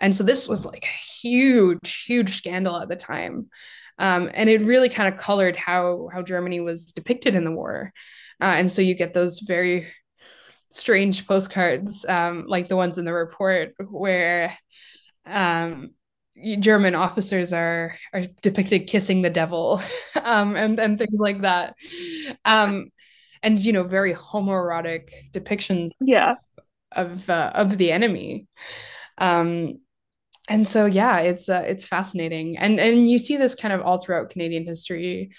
[0.00, 3.50] And so this was like a huge, huge scandal at the time.
[3.98, 7.92] Um, and it really kind of colored how how Germany was depicted in the war.
[8.40, 9.86] Uh, and so you get those very
[10.70, 14.56] strange postcards um, like the ones in the report where
[15.26, 15.90] um,
[16.58, 19.82] German officers are are depicted kissing the devil
[20.22, 21.74] um, and and things like that.
[22.44, 22.90] Um,
[23.42, 26.34] and you know very homoerotic depictions yeah.
[26.92, 28.46] of uh, of the enemy.
[29.18, 29.80] Um,
[30.48, 32.56] and so yeah it's uh, it's fascinating.
[32.58, 35.30] And and you see this kind of all throughout Canadian history.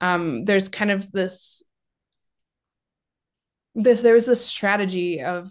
[0.00, 1.62] Um, there's kind of this
[3.76, 5.50] this there was this strategy of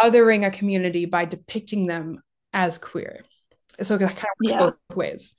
[0.00, 2.22] othering a community by depicting them
[2.52, 3.24] as queer.
[3.80, 4.58] So that kind of yeah.
[4.58, 5.34] both ways.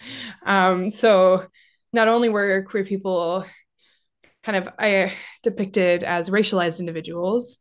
[0.46, 1.48] Um, so
[1.92, 3.46] not only were queer people
[4.44, 7.58] kind of I, depicted as racialized individuals,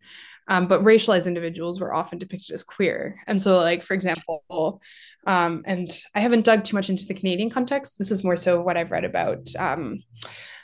[0.48, 3.16] um, but racialized individuals were often depicted as queer.
[3.28, 4.80] And so, like for example,
[5.26, 7.98] um, and I haven't dug too much into the Canadian context.
[7.98, 10.00] This is more so what I've read about um,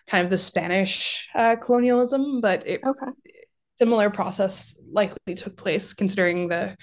[0.09, 3.13] kind of the Spanish uh, colonialism, but it, okay.
[3.79, 6.77] Similar process likely took place considering the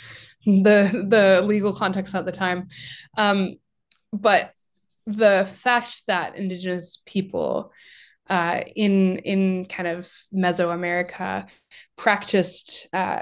[0.45, 2.67] the the legal context at the time.
[3.17, 3.55] Um,
[4.13, 4.51] but
[5.07, 7.71] the fact that Indigenous people
[8.29, 11.47] uh, in in kind of Mesoamerica
[11.95, 13.21] practiced uh,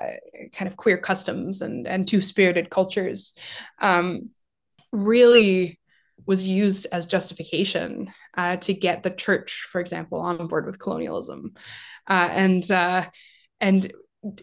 [0.54, 3.34] kind of queer customs and and two spirited cultures
[3.80, 4.30] um,
[4.92, 5.80] really
[6.26, 11.54] was used as justification uh, to get the church, for example, on board with colonialism,
[12.08, 13.06] uh, and uh,
[13.64, 13.92] and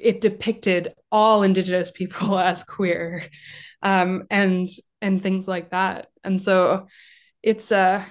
[0.01, 3.23] it depicted all Indigenous people as queer,
[3.83, 4.69] um, and
[5.03, 6.87] and things like that, and so
[7.43, 8.05] it's uh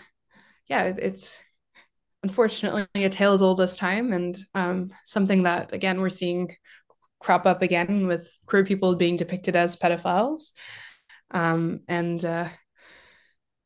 [0.67, 1.39] yeah it's
[2.23, 6.55] unfortunately a tale as old as time and um, something that again we're seeing
[7.19, 10.51] crop up again with queer people being depicted as pedophiles.
[11.31, 12.47] Um, and uh,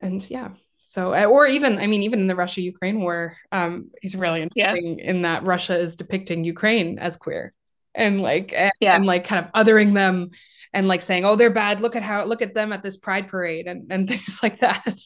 [0.02, 0.50] and yeah
[0.94, 4.44] so uh, or even i mean even in the russia ukraine war um, it's really
[4.44, 5.06] interesting yeah.
[5.06, 7.52] in that russia is depicting ukraine as queer
[7.96, 8.96] and like and, yeah.
[8.96, 10.30] and like kind of othering them
[10.72, 13.28] and like saying oh they're bad look at how look at them at this pride
[13.28, 15.00] parade and and things like that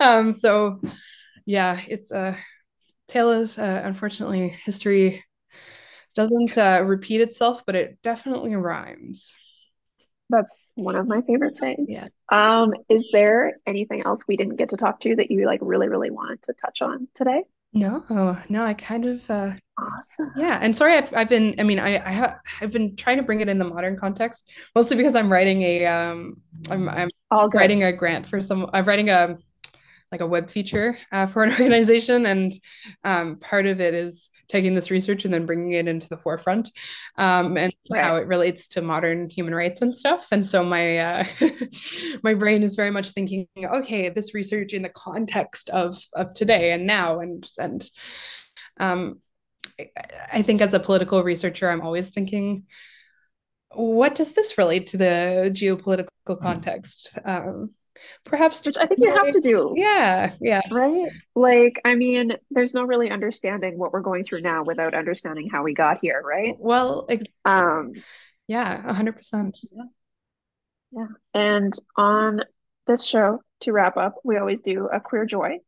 [0.00, 0.78] um so
[1.46, 2.36] yeah it's a uh,
[3.08, 5.24] tale is uh, unfortunately history
[6.14, 9.34] doesn't uh, repeat itself but it definitely rhymes
[10.28, 11.88] that's one of my favorite sayings.
[11.88, 12.08] Yeah.
[12.30, 15.88] Um is there anything else we didn't get to talk to that you like really
[15.88, 17.44] really wanted to touch on today?
[17.72, 18.02] No
[18.48, 20.32] no i kind of uh awesome.
[20.36, 23.22] yeah and sorry i've, I've been i mean i i have i've been trying to
[23.22, 27.50] bring it in the modern context mostly because i'm writing a um i'm i'm All
[27.50, 29.36] writing a grant for some i'm writing a
[30.10, 32.52] like a web feature uh, for an organization and
[33.04, 36.70] um, part of it is taking this research and then bringing it into the forefront
[37.16, 38.02] um, and right.
[38.02, 40.26] how it relates to modern human rights and stuff.
[40.30, 41.24] And so my uh,
[42.22, 46.72] my brain is very much thinking okay this research in the context of of today
[46.72, 47.88] and now and and
[48.78, 49.20] um,
[50.32, 52.64] I think as a political researcher I'm always thinking
[53.76, 57.10] what does this relate to the geopolitical context?
[57.24, 57.70] Um,
[58.24, 59.72] perhaps which i think you have to do.
[59.76, 60.62] Yeah yeah.
[60.70, 61.10] Right?
[61.34, 65.62] Like i mean there's no really understanding what we're going through now without understanding how
[65.62, 66.54] we got here right?
[66.58, 67.92] Well ex- um
[68.46, 69.82] yeah 100% yeah.
[70.92, 71.06] Yeah.
[71.34, 72.42] And on
[72.86, 75.58] this show to wrap up we always do a queer joy.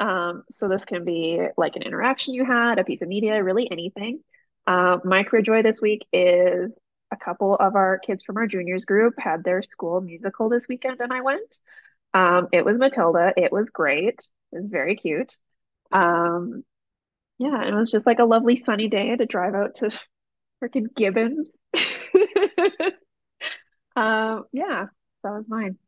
[0.00, 3.70] Um so this can be like an interaction you had a piece of media really
[3.70, 4.20] anything.
[4.66, 6.72] Uh, my queer joy this week is
[7.12, 11.00] a couple of our kids from our juniors group had their school musical this weekend
[11.00, 11.58] and I went.
[12.14, 13.32] Um, it was Matilda.
[13.36, 14.18] It was great.
[14.52, 15.36] It was very cute.
[15.92, 16.64] Um,
[17.38, 19.90] yeah, it was just like a lovely sunny day to drive out to
[20.62, 21.48] freaking Gibbons.
[23.96, 24.86] um, yeah,
[25.22, 25.78] that was mine.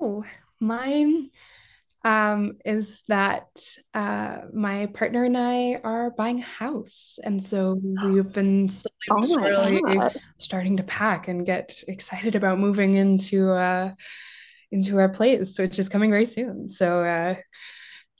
[0.00, 0.24] Oh,
[0.60, 1.30] mine
[2.06, 3.48] um, is that
[3.92, 7.18] uh, my partner and I are buying a house.
[7.24, 13.50] And so we've been slowly oh starting to pack and get excited about moving into
[13.50, 13.92] uh,
[14.70, 16.70] into our place, which is coming very soon.
[16.70, 17.34] So uh,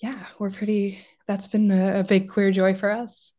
[0.02, 3.32] yeah, we're pretty, that's been a, a big queer joy for us.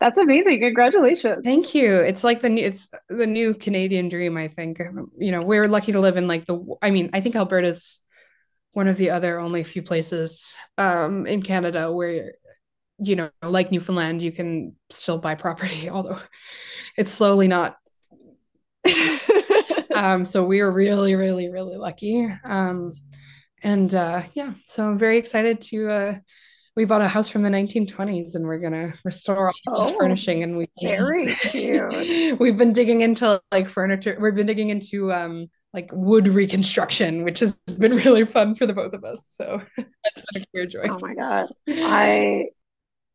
[0.00, 0.58] That's amazing.
[0.58, 1.42] Congratulations.
[1.44, 1.98] Thank you.
[1.98, 4.80] It's like the new it's the new Canadian dream, I think.
[5.16, 8.00] You know, we're lucky to live in like the I mean, I think Alberta's
[8.72, 12.34] one of the other only few places um, in Canada where,
[12.98, 16.18] you know, like Newfoundland, you can still buy property, although
[16.96, 17.76] it's slowly not.
[19.94, 22.28] um, so we were really, really, really lucky.
[22.44, 22.94] Um,
[23.62, 25.90] and uh, yeah, so I'm very excited to.
[25.90, 26.14] Uh,
[26.74, 30.42] we bought a house from the 1920s and we're gonna restore all the oh, furnishing
[30.42, 32.40] and we very cute.
[32.40, 34.16] we've been digging into like furniture.
[34.20, 38.74] We've been digging into um like wood reconstruction, which has been really fun for the
[38.74, 39.26] both of us.
[39.26, 40.86] So that's been a queer joy.
[40.88, 41.48] Oh my god.
[41.68, 42.46] I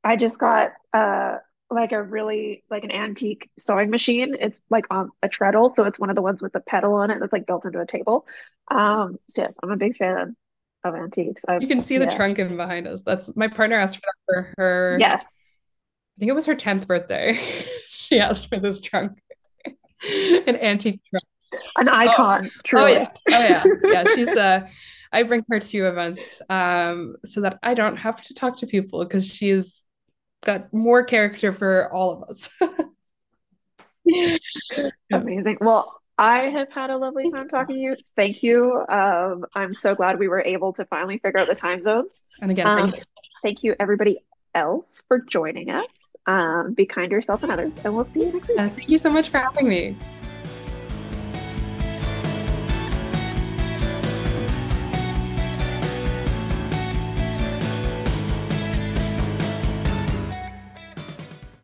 [0.03, 1.37] I just got uh
[1.69, 4.35] like a really like an antique sewing machine.
[4.39, 7.11] It's like on a treadle, so it's one of the ones with the pedal on
[7.11, 8.25] it that's like built into a table.
[8.69, 10.35] Um so yes, I'm a big fan
[10.83, 11.43] of antiques.
[11.47, 13.03] I've, you can see the trunk in behind us.
[13.03, 14.97] That's my partner asked for that for her.
[14.99, 15.49] Yes.
[16.17, 17.39] I think it was her 10th birthday.
[17.89, 19.19] she asked for this trunk.
[19.65, 21.23] An antique trunk
[21.77, 22.45] an icon.
[22.45, 22.97] Oh, truly.
[22.97, 23.09] Oh yeah.
[23.31, 23.63] Oh yeah.
[23.91, 24.03] Yeah.
[24.15, 24.67] She's uh
[25.11, 29.03] I bring her to events um so that I don't have to talk to people
[29.03, 29.83] because she's
[30.43, 32.49] got more character for all of us.
[35.11, 35.57] Amazing.
[35.61, 37.95] Well, I have had a lovely time talking to you.
[38.15, 38.83] Thank you.
[38.89, 42.21] Um, I'm so glad we were able to finally figure out the time zones.
[42.41, 43.03] And again, Um, thank you.
[43.43, 44.23] thank you, everybody
[44.55, 46.15] else, for joining us.
[46.25, 48.59] Um, be kind to yourself and others, and we'll see you next week.
[48.59, 49.95] Uh, thank you so much for having me.